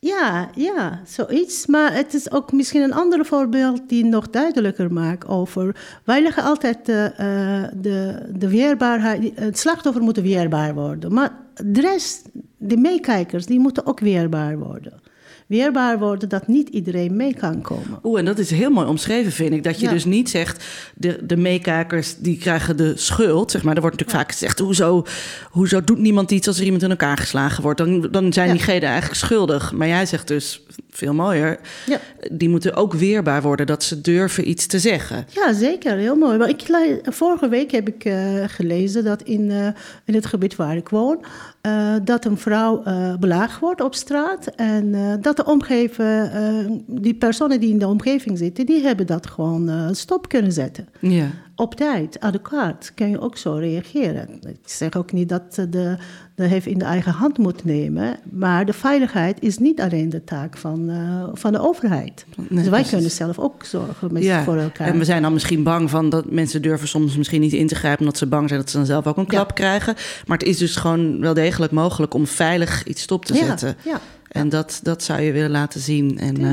Ja, 0.00 0.50
ja, 0.54 1.00
zoiets. 1.06 1.66
Maar 1.66 1.94
het 1.94 2.14
is 2.14 2.30
ook 2.30 2.52
misschien 2.52 2.82
een 2.82 2.92
ander 2.92 3.24
voorbeeld 3.24 3.88
die 3.88 4.04
nog 4.04 4.30
duidelijker 4.30 4.92
maakt 4.92 5.28
over. 5.28 5.76
Wij 6.04 6.22
leggen 6.22 6.42
altijd 6.42 6.86
de, 6.86 7.12
eh, 7.16 7.80
de, 7.80 8.28
de 8.34 8.48
weerbaarheid. 8.48 9.32
Het 9.34 9.58
slachtoffer 9.58 10.02
moet 10.02 10.16
weerbaar 10.16 10.74
worden. 10.74 11.12
Maar 11.12 11.32
de 11.64 11.80
rest, 11.80 12.28
de 12.56 12.76
meekijkers, 12.76 13.46
die 13.46 13.58
moeten 13.58 13.86
ook 13.86 14.00
weerbaar 14.00 14.58
worden. 14.58 15.00
Weerbaar 15.48 15.98
worden 15.98 16.28
dat 16.28 16.46
niet 16.46 16.68
iedereen 16.68 17.16
mee 17.16 17.34
kan 17.34 17.60
komen. 17.60 17.98
Oeh, 18.02 18.18
en 18.18 18.24
dat 18.24 18.38
is 18.38 18.50
heel 18.50 18.70
mooi 18.70 18.86
omschreven, 18.86 19.32
vind 19.32 19.52
ik. 19.52 19.64
Dat 19.64 19.80
je 19.80 19.86
Ja. 19.86 19.92
dus 19.92 20.04
niet 20.04 20.30
zegt, 20.30 20.64
de, 20.94 21.18
de 21.26 21.36
meekijkers 21.36 22.16
die 22.18 22.38
krijgen 22.38 22.76
de 22.76 22.92
schuld. 22.96 23.50
Zeg 23.50 23.62
maar, 23.62 23.74
er 23.74 23.80
wordt 23.80 23.96
natuurlijk 23.98 24.24
vaak 24.26 24.32
gezegd, 24.36 24.58
hoezo, 24.58 25.04
hoezo 25.50 25.84
doet 25.84 25.98
niemand 25.98 26.30
iets 26.30 26.46
als 26.46 26.58
er 26.58 26.64
iemand 26.64 26.82
in 26.82 26.90
elkaar 26.90 27.16
geslagen 27.16 27.62
wordt? 27.62 27.78
Dan, 27.78 28.08
dan 28.10 28.32
zijn 28.32 28.46
Ja. 28.46 28.52
diegenen 28.52 28.82
eigenlijk 28.88 29.20
schuldig. 29.20 29.72
Maar 29.72 29.88
jij 29.88 30.06
zegt 30.06 30.28
dus, 30.28 30.62
veel 30.98 31.14
mooier, 31.14 31.58
Ja. 31.86 31.98
die 32.32 32.48
moeten 32.48 32.74
ook 32.74 32.92
weerbaar 32.92 33.42
worden. 33.42 33.66
Dat 33.66 33.82
ze 33.82 34.00
durven 34.00 34.48
iets 34.48 34.66
te 34.66 34.78
zeggen. 34.78 35.26
Ja, 35.28 35.52
zeker. 35.52 35.96
Heel 35.96 36.16
mooi. 36.16 36.38
Maar 36.38 36.48
ik, 36.48 36.62
vorige 37.02 37.48
week 37.48 37.70
heb 37.70 37.88
ik 37.88 38.04
eh, 38.04 38.44
gelezen 38.46 39.04
dat 39.04 39.22
in, 39.22 39.50
eh, 39.50 39.66
in 40.04 40.14
het 40.14 40.26
gebied 40.26 40.56
waar 40.56 40.76
ik 40.76 40.88
woon... 40.88 41.24
eh, 41.60 41.94
dat 42.04 42.24
een 42.24 42.38
vrouw 42.38 42.82
belaagd 43.20 43.60
wordt 43.60 43.80
op 43.80 43.94
straat. 43.94 44.46
En 44.56 45.18
dat 45.20 45.36
de 45.36 45.44
omgeving, 45.44 46.82
die 46.86 47.14
personen 47.14 47.60
die 47.60 47.70
in 47.70 47.78
de 47.78 47.86
omgeving 47.86 48.38
zitten... 48.38 48.66
die 48.66 48.82
hebben 48.82 49.06
dat 49.06 49.26
gewoon 49.26 49.94
stop 49.94 50.28
kunnen 50.28 50.52
zetten. 50.52 50.88
Ja. 50.98 51.26
Op 51.60 51.74
tijd, 51.74 52.20
adequaat, 52.20 52.92
kan 52.94 53.10
je 53.10 53.20
ook 53.20 53.36
zo 53.36 53.52
reageren. 53.54 54.28
Ik 54.46 54.58
zeg 54.64 54.96
ook 54.96 55.12
niet 55.12 55.28
dat 55.28 55.54
de, 55.54 55.96
de 56.34 56.46
hef 56.46 56.66
in 56.66 56.78
de 56.78 56.84
eigen 56.84 57.12
hand 57.12 57.38
moet 57.38 57.64
nemen... 57.64 58.16
maar 58.30 58.66
de 58.66 58.72
veiligheid 58.72 59.42
is 59.42 59.58
niet 59.58 59.80
alleen 59.80 60.08
de 60.08 60.24
taak 60.24 60.56
van, 60.56 60.90
eh, 60.90 61.28
van 61.32 61.52
de 61.52 61.60
overheid. 61.60 62.24
dus 62.36 62.48
wij 62.62 62.68
precies. 62.68 62.90
kunnen 62.90 63.10
zelf 63.10 63.38
ook 63.38 63.64
zorgen 63.64 64.12
met, 64.12 64.22
Ja, 64.24 64.42
voor 64.44 64.56
elkaar. 64.56 64.86
en 64.86 64.98
we 64.98 65.04
zijn 65.04 65.22
dan 65.22 65.32
misschien 65.32 65.62
bang 65.62 65.90
van 65.90 66.08
dat 66.10 66.30
mensen 66.30 66.62
durven 66.62 66.88
soms 66.88 67.16
misschien 67.16 67.40
niet 67.40 67.52
in 67.52 67.66
te 67.66 67.74
grijpen... 67.74 68.00
omdat 68.00 68.18
ze 68.18 68.26
bang 68.26 68.48
zijn 68.48 68.60
dat 68.60 68.70
ze 68.70 68.76
dan 68.76 68.86
zelf 68.86 69.06
ook 69.06 69.16
een 69.16 69.26
klap 69.26 69.48
Ja. 69.48 69.54
krijgen. 69.54 69.94
Maar 70.26 70.38
het 70.38 70.46
is 70.46 70.58
dus 70.58 70.76
gewoon 70.76 71.20
wel 71.20 71.34
degelijk 71.34 71.72
mogelijk 71.72 72.14
om 72.14 72.26
veilig 72.26 72.84
iets 72.84 73.02
stop 73.02 73.24
te 73.24 73.34
Ja, 73.34 73.44
zetten. 73.46 73.76
ja. 73.84 74.00
En 74.28 74.48
dat, 74.48 74.80
dat 74.82 75.02
zou 75.02 75.20
je 75.20 75.32
willen 75.32 75.50
laten 75.50 75.80
zien. 75.80 76.18
En, 76.18 76.36
eh. 76.36 76.52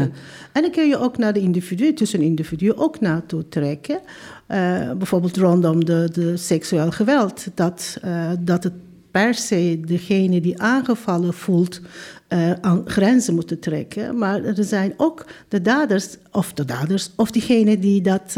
En 0.51 0.61
dan 0.61 0.71
kun 0.71 0.88
je 0.88 0.97
ook 0.97 1.17
naar 1.17 1.33
de 1.33 1.39
individu, 1.39 1.93
tussen 1.93 2.21
individuen 2.21 2.77
ook 2.77 2.99
naartoe 2.99 3.47
trekken. 3.47 3.99
Eh, 4.47 4.91
bijvoorbeeld 4.91 5.38
rondom 5.38 5.85
de, 5.85 6.09
de 6.13 6.38
seksueel 6.38 6.91
geweld. 6.91 7.47
Dat, 7.53 7.97
eh, 8.01 8.31
dat 8.39 8.63
het 8.63 8.73
per 9.11 9.33
se 9.33 9.79
degene 9.85 10.41
die 10.41 10.61
aangevallen 10.61 11.33
voelt 11.33 11.81
aan 12.61 12.81
grenzen 12.85 13.33
moeten 13.33 13.59
trekken. 13.59 14.17
Maar 14.17 14.43
er 14.43 14.63
zijn 14.63 14.93
ook 14.97 15.25
de 15.47 15.61
daders, 15.61 16.17
of 16.31 16.53
de 16.53 16.65
daders, 16.65 17.11
of 17.15 17.31
diegene 17.31 17.79
die 17.79 18.01
dat... 18.01 18.38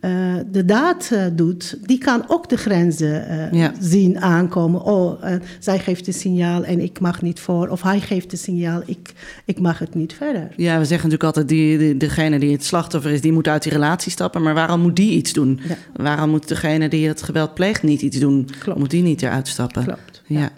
eh, 0.00 0.10
de 0.52 0.64
daad 0.64 1.10
eh, 1.12 1.24
doet, 1.32 1.76
die 1.86 1.98
kan 1.98 2.24
ook 2.28 2.48
de 2.48 2.56
grenzen 2.56 3.28
eh, 3.28 3.52
Ja. 3.52 3.72
zien 3.80 4.20
aankomen. 4.20 4.82
Oh, 4.82 5.32
eh, 5.32 5.40
zij 5.58 5.78
geeft 5.78 6.06
een 6.06 6.12
signaal 6.12 6.64
en 6.64 6.80
ik 6.80 7.00
mag 7.00 7.22
niet 7.22 7.40
voor. 7.40 7.68
Of 7.68 7.82
hij 7.82 8.00
geeft 8.00 8.32
een 8.32 8.38
signaal, 8.38 8.82
ik, 8.86 9.12
ik 9.44 9.60
mag 9.60 9.78
het 9.78 9.94
niet 9.94 10.12
verder. 10.12 10.48
Ja, 10.56 10.78
we 10.78 10.84
zeggen 10.84 11.08
natuurlijk 11.10 11.24
altijd, 11.24 11.48
die, 11.48 11.78
die, 11.78 11.96
degene 11.96 12.38
die 12.38 12.52
het 12.52 12.64
slachtoffer 12.64 13.10
is, 13.10 13.20
die 13.20 13.32
moet 13.32 13.48
uit 13.48 13.62
die 13.62 13.72
relatie 13.72 14.12
stappen. 14.12 14.42
Maar 14.42 14.54
waarom 14.54 14.80
moet 14.80 14.96
die 14.96 15.10
iets 15.12 15.32
doen? 15.32 15.60
Ja. 15.68 15.74
Waarom 15.96 16.30
moet 16.30 16.48
degene 16.48 16.88
die 16.88 17.08
het 17.08 17.22
geweld 17.22 17.54
pleegt 17.54 17.82
niet 17.82 18.02
iets 18.02 18.18
doen? 18.18 18.48
Klopt. 18.58 18.78
Moet 18.78 18.90
die 18.90 19.02
niet 19.02 19.22
eruit 19.22 19.48
stappen? 19.48 19.84
Klopt, 19.84 20.22
Ja. 20.26 20.50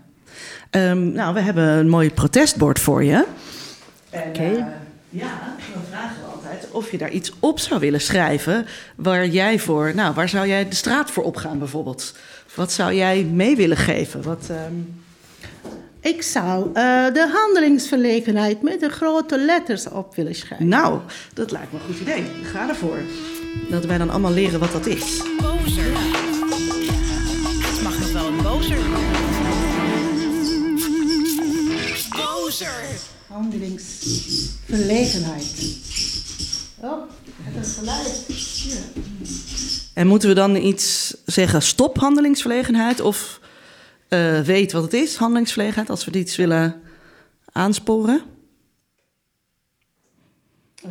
Ehm, 0.70 1.12
nou, 1.12 1.34
we 1.34 1.40
hebben 1.40 1.64
een 1.68 1.88
mooi 1.88 2.10
protestbord 2.10 2.78
voor 2.80 3.04
je. 3.04 3.24
Oké. 4.10 4.42
ja, 5.10 5.40
dan 5.74 5.82
vragen 5.90 6.16
of 6.70 6.90
je 6.90 6.98
daar 6.98 7.10
iets 7.10 7.32
op 7.38 7.58
zou 7.58 7.80
willen 7.80 8.00
schrijven. 8.00 8.66
Waar 8.96 9.26
jij 9.26 9.58
voor, 9.58 9.92
nou, 9.94 10.14
waar 10.14 10.28
zou 10.28 10.46
jij 10.46 10.68
de 10.68 10.74
straat 10.74 11.10
voor 11.10 11.24
opgaan 11.24 11.58
bijvoorbeeld? 11.58 12.14
Wat 12.54 12.72
zou 12.72 12.94
jij 12.94 13.24
mee 13.24 13.56
willen 13.56 13.76
geven? 13.76 14.22
Wat, 14.22 14.46
ehm, 14.50 14.74
Ik 16.00 16.22
zou 16.22 16.66
eh, 16.66 16.72
de 17.12 17.30
handelingsverlegenheid 17.32 18.62
met 18.62 18.80
de 18.80 18.88
grote 18.88 19.38
letters 19.38 19.88
op 19.88 20.14
willen 20.14 20.34
schrijven. 20.34 20.68
Nou, 20.68 21.00
dat 21.34 21.50
lijkt 21.50 21.72
me 21.72 21.78
een 21.78 21.84
goed 21.84 22.00
idee. 22.00 22.24
Ga 22.42 22.68
ervoor. 22.68 22.98
Dat 23.70 23.84
wij 23.84 23.98
dan 23.98 24.10
allemaal 24.10 24.32
leren 24.32 24.60
wat 24.60 24.72
dat 24.72 24.86
is. 24.86 25.22
Bozer. 25.40 25.84
Het 27.66 27.82
mag 27.82 27.98
nog 27.98 28.12
wel 28.12 28.26
een 28.26 28.42
bozer. 28.42 28.78
Bozer. 32.16 33.10
Handelingsverlegenheid. 33.32 35.76
Oh, 36.80 37.02
het 37.42 37.66
is 37.66 37.76
geluid. 37.78 38.26
En 39.94 40.06
moeten 40.06 40.28
we 40.28 40.34
dan 40.34 40.56
iets 40.56 41.16
zeggen, 41.26 41.62
stop 41.62 41.98
handelingsverlegenheid? 41.98 43.00
Of 43.00 43.40
eh, 44.08 44.40
weet 44.40 44.72
wat 44.72 44.82
het 44.82 44.92
is, 44.92 45.16
handelingsverlegenheid, 45.16 45.90
als 45.90 46.04
we 46.04 46.18
iets 46.18 46.36
willen 46.36 46.80
aansporen? 47.52 48.22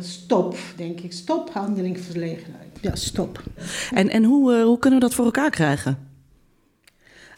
Stop, 0.00 0.56
denk 0.76 1.00
ik. 1.00 1.12
Stop 1.12 1.50
handelingsverlegenheid. 1.52 2.78
Ja, 2.80 2.94
stop. 2.94 3.42
En, 3.94 4.08
en 4.08 4.24
hoe, 4.24 4.54
eh, 4.54 4.62
hoe 4.62 4.78
kunnen 4.78 5.00
we 5.00 5.06
dat 5.06 5.14
voor 5.14 5.24
elkaar 5.24 5.50
krijgen? 5.50 6.10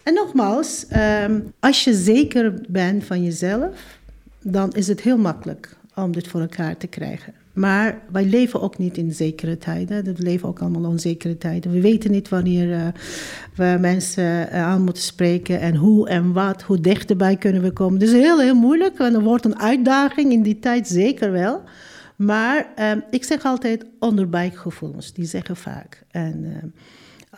En 0.03 0.15
nogmaals, 0.15 0.87
ehm, 0.87 1.41
als 1.61 1.85
je 1.85 1.95
zeker 1.95 2.61
bent 2.69 3.05
van 3.05 3.23
jezelf, 3.23 4.03
dan 4.45 4.73
is 4.73 4.87
het 4.87 5.01
heel 5.01 5.19
makkelijk 5.19 5.77
om 5.95 6.13
dit 6.13 6.29
voor 6.29 6.41
elkaar 6.41 6.77
te 6.77 6.87
krijgen. 6.87 7.35
Maar 7.53 8.03
wij 8.13 8.25
leven 8.25 8.61
ook 8.61 8.79
niet 8.79 8.97
in 8.97 9.13
zekere 9.13 9.59
tijden. 9.59 10.05
We 10.05 10.15
leven 10.17 10.49
ook 10.49 10.61
allemaal 10.61 10.91
onzekere 10.91 11.39
tijden. 11.39 11.73
We 11.73 11.81
weten 11.81 12.11
niet 12.11 12.29
wanneer 12.29 12.73
eh, 12.73 12.87
we 13.55 13.77
mensen 13.81 14.51
eh, 14.51 14.65
aan 14.65 14.83
moeten 14.83 15.03
spreken 15.03 15.61
en 15.61 15.77
hoe 15.77 16.09
en 16.09 16.33
wat, 16.33 16.63
hoe 16.63 16.81
dichterbij 16.81 17.37
kunnen 17.37 17.63
we 17.63 17.71
komen. 17.71 17.99
Dus 17.99 18.13
heel, 18.13 18.41
heel 18.41 18.55
moeilijk. 18.55 18.99
En 18.99 19.15
er 19.15 19.23
wordt 19.23 19.45
een 19.45 19.59
uitdaging 19.59 20.33
in 20.33 20.43
die 20.43 20.59
tijd, 20.59 20.89
zeker 20.89 21.31
wel. 21.31 21.63
Maar 22.17 22.67
ehm, 22.75 23.01
ik 23.11 23.25
zeg 23.25 23.45
altijd 23.45 23.85
onderbuikgevoelens, 23.99 25.13
die 25.13 25.25
zeggen 25.25 25.57
vaak. 25.57 26.03
En 26.11 26.45
ehm, 26.45 26.67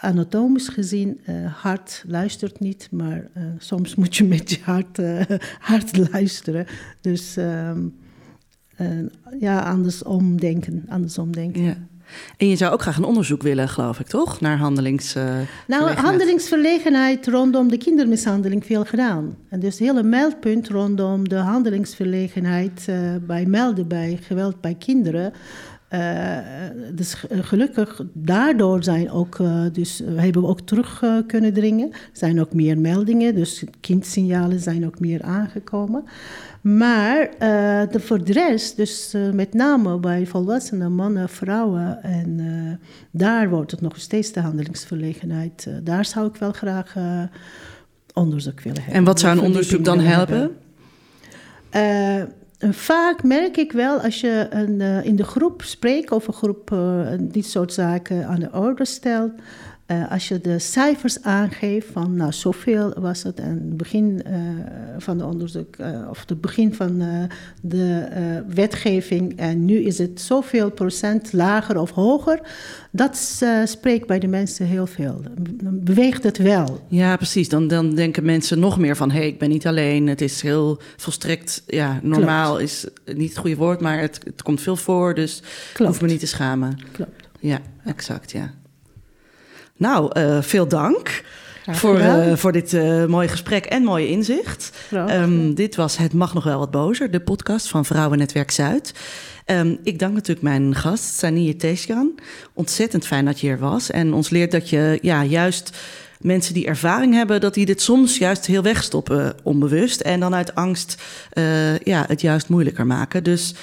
anatomisch 0.00 0.68
gezien, 0.68 1.20
eh 1.24 1.34
hart 1.62 2.04
luistert 2.06 2.60
niet, 2.60 2.88
maar 2.90 3.28
eh, 3.32 3.42
soms 3.58 3.94
moet 3.94 4.16
je 4.16 4.24
met 4.24 4.50
je 4.50 4.58
hart, 4.62 4.98
eh, 4.98 5.20
hart 5.70 6.10
luisteren. 6.12 6.66
Dus 7.00 7.36
ehm, 7.36 7.80
eh, 8.76 8.88
ja, 9.40 9.60
andersom 9.60 10.40
denken, 10.40 10.84
andersom 10.88 11.32
denken. 11.32 11.62
Ja. 11.62 11.76
En 12.36 12.48
je 12.48 12.56
zou 12.56 12.72
ook 12.72 12.82
graag 12.82 12.96
een 12.96 13.04
onderzoek 13.04 13.42
willen, 13.42 13.68
geloof 13.68 14.00
ik, 14.00 14.06
toch? 14.06 14.40
Naar 14.40 14.56
handelingsverlegenheid. 14.56 15.48
Nou, 15.66 15.90
handelingsverlegenheid 15.90 17.26
rondom 17.26 17.68
de 17.68 17.76
kindermishandeling 17.76 18.64
veel 18.64 18.84
gedaan. 18.84 19.36
En 19.48 19.60
dus 19.60 19.78
het 19.78 19.88
hele 19.88 20.02
meldpunt 20.02 20.68
rondom 20.68 21.28
de 21.28 21.36
handelingsverlegenheid 21.36 22.88
bij 23.26 23.46
melden 23.46 23.88
bij 23.88 24.18
geweld 24.22 24.60
bij 24.60 24.74
kinderen. 24.74 25.32
Eh, 25.88 26.36
dus 26.94 27.24
gelukkig 27.30 28.00
daardoor 28.12 28.82
zijn 28.84 29.10
ook, 29.10 29.38
eh, 29.38 29.62
dus 29.72 29.98
we 30.00 30.20
hebben 30.20 30.42
we 30.42 30.48
ook 30.48 30.60
terug 30.60 31.02
eh, 31.02 31.16
kunnen 31.26 31.52
dringen. 31.52 31.90
Er 31.92 31.98
zijn 32.12 32.40
ook 32.40 32.52
meer 32.54 32.78
meldingen, 32.78 33.34
dus 33.34 33.64
kindsignalen 33.80 34.60
zijn 34.60 34.86
ook 34.86 35.00
meer 35.00 35.22
aangekomen. 35.22 36.04
Maar 36.60 37.20
eh, 37.38 37.90
de, 37.90 38.00
voor 38.00 38.24
de 38.24 38.32
rest, 38.32 38.76
dus 38.76 39.14
eh, 39.14 39.30
met 39.30 39.54
name 39.54 39.98
bij 39.98 40.26
volwassenen, 40.26 40.92
mannen, 40.92 41.28
vrouwen, 41.28 42.02
en 42.02 42.36
eh, 42.40 42.88
daar 43.10 43.48
wordt 43.48 43.70
het 43.70 43.80
nog 43.80 44.00
steeds 44.00 44.32
de 44.32 44.40
handelingsverlegenheid. 44.40 45.66
eh, 45.68 45.74
daar 45.82 46.04
zou 46.04 46.26
ik 46.26 46.36
wel 46.36 46.52
graag 46.52 46.96
eh, 46.96 47.22
onderzoek 48.14 48.60
willen 48.60 48.78
hebben. 48.78 48.94
En 48.98 49.04
wat 49.04 49.20
zou 49.20 49.38
een 49.38 49.44
onderzoek 49.44 49.84
dan 49.84 50.00
helpen? 50.00 50.50
Vaak 52.58 53.22
merk 53.22 53.56
ik 53.56 53.72
wel 53.72 54.00
als 54.00 54.20
je 54.20 54.46
een, 54.50 54.80
eh, 54.80 55.04
in 55.04 55.16
de 55.16 55.24
groep 55.24 55.62
spreekt 55.62 56.10
een 56.26 56.34
groep 56.34 56.72
eh, 56.72 57.08
dit 57.20 57.46
soort 57.46 57.72
zaken 57.72 58.26
aan 58.26 58.40
de 58.40 58.52
orde 58.52 58.84
stelt. 58.84 59.32
Eh, 59.86 60.10
als 60.10 60.28
je 60.28 60.40
de 60.40 60.58
cijfers 60.58 61.22
aangeeft 61.22 61.86
van 61.92 62.16
nou 62.16 62.32
zoveel 62.32 62.94
was 62.98 63.22
het 63.22 63.40
en 63.40 63.48
het 63.48 63.76
begin 63.76 64.22
eh, 64.24 64.38
van 64.98 65.18
het 65.18 65.28
onderzoek 65.28 65.76
eh, 65.76 66.06
of 66.10 66.24
het 66.26 66.40
begin 66.40 66.74
van 66.74 67.02
de 67.62 68.08
wetgeving 68.48 69.36
en 69.36 69.64
nu 69.64 69.78
is 69.78 69.98
het 69.98 70.20
zoveel 70.20 70.70
procent 70.70 71.32
lager 71.32 71.78
of 71.78 71.90
hoger, 71.90 72.40
dat 72.90 73.44
spreekt 73.64 74.06
bij 74.06 74.18
de 74.18 74.26
mensen 74.26 74.66
heel 74.66 74.86
veel. 74.86 75.20
Dan 75.40 75.84
beweegt 75.84 76.22
het 76.22 76.38
wel. 76.38 76.86
Ja, 76.88 77.16
precies. 77.16 77.48
Dan, 77.48 77.68
dan 77.68 77.94
denken 77.94 78.24
mensen 78.24 78.58
nog 78.58 78.78
meer 78.78 78.96
van... 78.96 79.10
hé, 79.10 79.18
hey, 79.18 79.26
ik 79.26 79.38
ben 79.38 79.48
niet 79.48 79.66
alleen. 79.66 80.06
Het 80.06 80.20
is 80.20 80.40
heel 80.40 80.80
volstrekt... 80.96 81.62
Ja, 81.66 82.00
normaal 82.02 82.58
is 82.58 82.86
niet 83.14 83.28
het 83.28 83.38
goede 83.38 83.56
woord... 83.56 83.80
maar 83.80 84.00
het, 84.00 84.20
het 84.24 84.42
komt 84.42 84.60
veel 84.60 84.76
voor, 84.76 85.14
dus 85.14 85.42
Klopt. 85.72 85.90
hoef 85.90 86.00
me 86.00 86.08
niet 86.08 86.20
te 86.20 86.26
schamen. 86.26 86.78
Klopt. 86.92 87.28
Ja, 87.40 87.60
exact, 87.84 88.32
ja. 88.32 88.54
Nou, 89.76 90.10
eh, 90.12 90.38
veel 90.40 90.68
dank 90.68 91.24
voor, 91.66 91.98
eh, 91.98 92.36
voor 92.36 92.52
dit 92.52 92.72
eh, 92.72 93.04
mooie 93.04 93.28
gesprek 93.28 93.64
en 93.64 93.82
mooie 93.82 94.08
inzicht. 94.08 94.72
Ehm, 94.90 95.54
dit 95.54 95.76
was 95.76 95.96
Het 95.96 96.12
Mag 96.12 96.34
Nog 96.34 96.44
Wel 96.44 96.58
Wat 96.58 96.70
Bozer, 96.70 97.10
de 97.10 97.20
podcast 97.20 97.68
van 97.68 97.84
Vrouwennetwerk 97.84 98.50
Zuid. 98.50 98.94
Ehm, 99.44 99.76
ik 99.82 99.98
dank 99.98 100.14
natuurlijk 100.14 100.42
mijn 100.42 100.74
gast, 100.74 101.18
Sanie 101.18 101.56
Tesjan. 101.56 102.18
Ontzettend 102.52 103.06
fijn 103.06 103.24
dat 103.24 103.40
je 103.40 103.46
hier 103.46 103.58
was. 103.58 103.90
En 103.90 104.12
ons 104.12 104.30
leert 104.30 104.50
dat 104.50 104.70
je 104.70 104.98
ja, 105.02 105.24
juist 105.24 105.76
mensen 106.20 106.54
die 106.54 106.66
ervaring 106.66 107.14
hebben... 107.14 107.40
dat 107.40 107.54
die 107.54 107.66
dit 107.66 107.82
soms 107.82 108.18
juist 108.18 108.46
heel 108.46 108.62
wegstoppen, 108.62 109.34
onbewust. 109.42 110.00
En 110.00 110.20
dan 110.20 110.34
uit 110.34 110.54
angst 110.54 111.02
ja, 111.84 112.04
het 112.08 112.20
juist 112.20 112.48
moeilijker 112.48 112.86
maken. 112.86 113.24
Dus... 113.24 113.54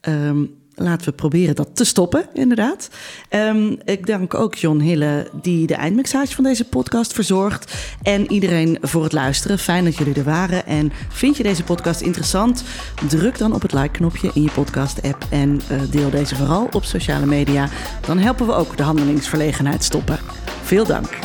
ehm, 0.00 0.44
Laten 0.82 1.06
we 1.06 1.12
proberen 1.12 1.54
dat 1.54 1.68
te 1.72 1.84
stoppen, 1.84 2.26
inderdaad. 2.34 2.88
Ehm, 3.28 3.74
ik 3.84 4.06
dank 4.06 4.34
ook 4.34 4.54
John 4.54 4.78
Hille, 4.78 5.30
die 5.42 5.66
de 5.66 5.74
eindmixage 5.74 6.34
van 6.34 6.44
deze 6.44 6.64
podcast 6.64 7.12
verzorgt. 7.12 7.74
En 8.02 8.32
iedereen 8.32 8.78
voor 8.80 9.02
het 9.02 9.12
luisteren. 9.12 9.58
Fijn 9.58 9.84
dat 9.84 9.96
jullie 9.96 10.14
er 10.14 10.24
waren. 10.24 10.66
En 10.66 10.92
vind 11.08 11.36
je 11.36 11.42
deze 11.42 11.64
podcast 11.64 12.00
interessant? 12.00 12.64
Druk 13.08 13.38
dan 13.38 13.54
op 13.54 13.62
het 13.62 13.72
like-knopje 13.72 14.30
in 14.34 14.42
je 14.42 14.50
podcast-app. 14.50 15.26
En 15.30 15.60
eh, 15.68 15.80
deel 15.90 16.10
deze 16.10 16.36
vooral 16.36 16.68
op 16.72 16.84
sociale 16.84 17.26
media. 17.26 17.68
Dan 18.06 18.18
helpen 18.18 18.46
we 18.46 18.52
ook 18.52 18.76
de 18.76 18.82
handelingsverlegenheid 18.82 19.84
stoppen. 19.84 20.18
Veel 20.62 20.84
dank. 20.84 21.18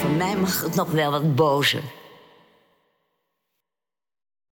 Voor 0.00 0.10
mij 0.16 0.36
mag 0.36 0.62
het 0.62 0.74
nog 0.74 0.90
wel 0.90 1.10
wat 1.10 1.34
bozer. 1.34 1.82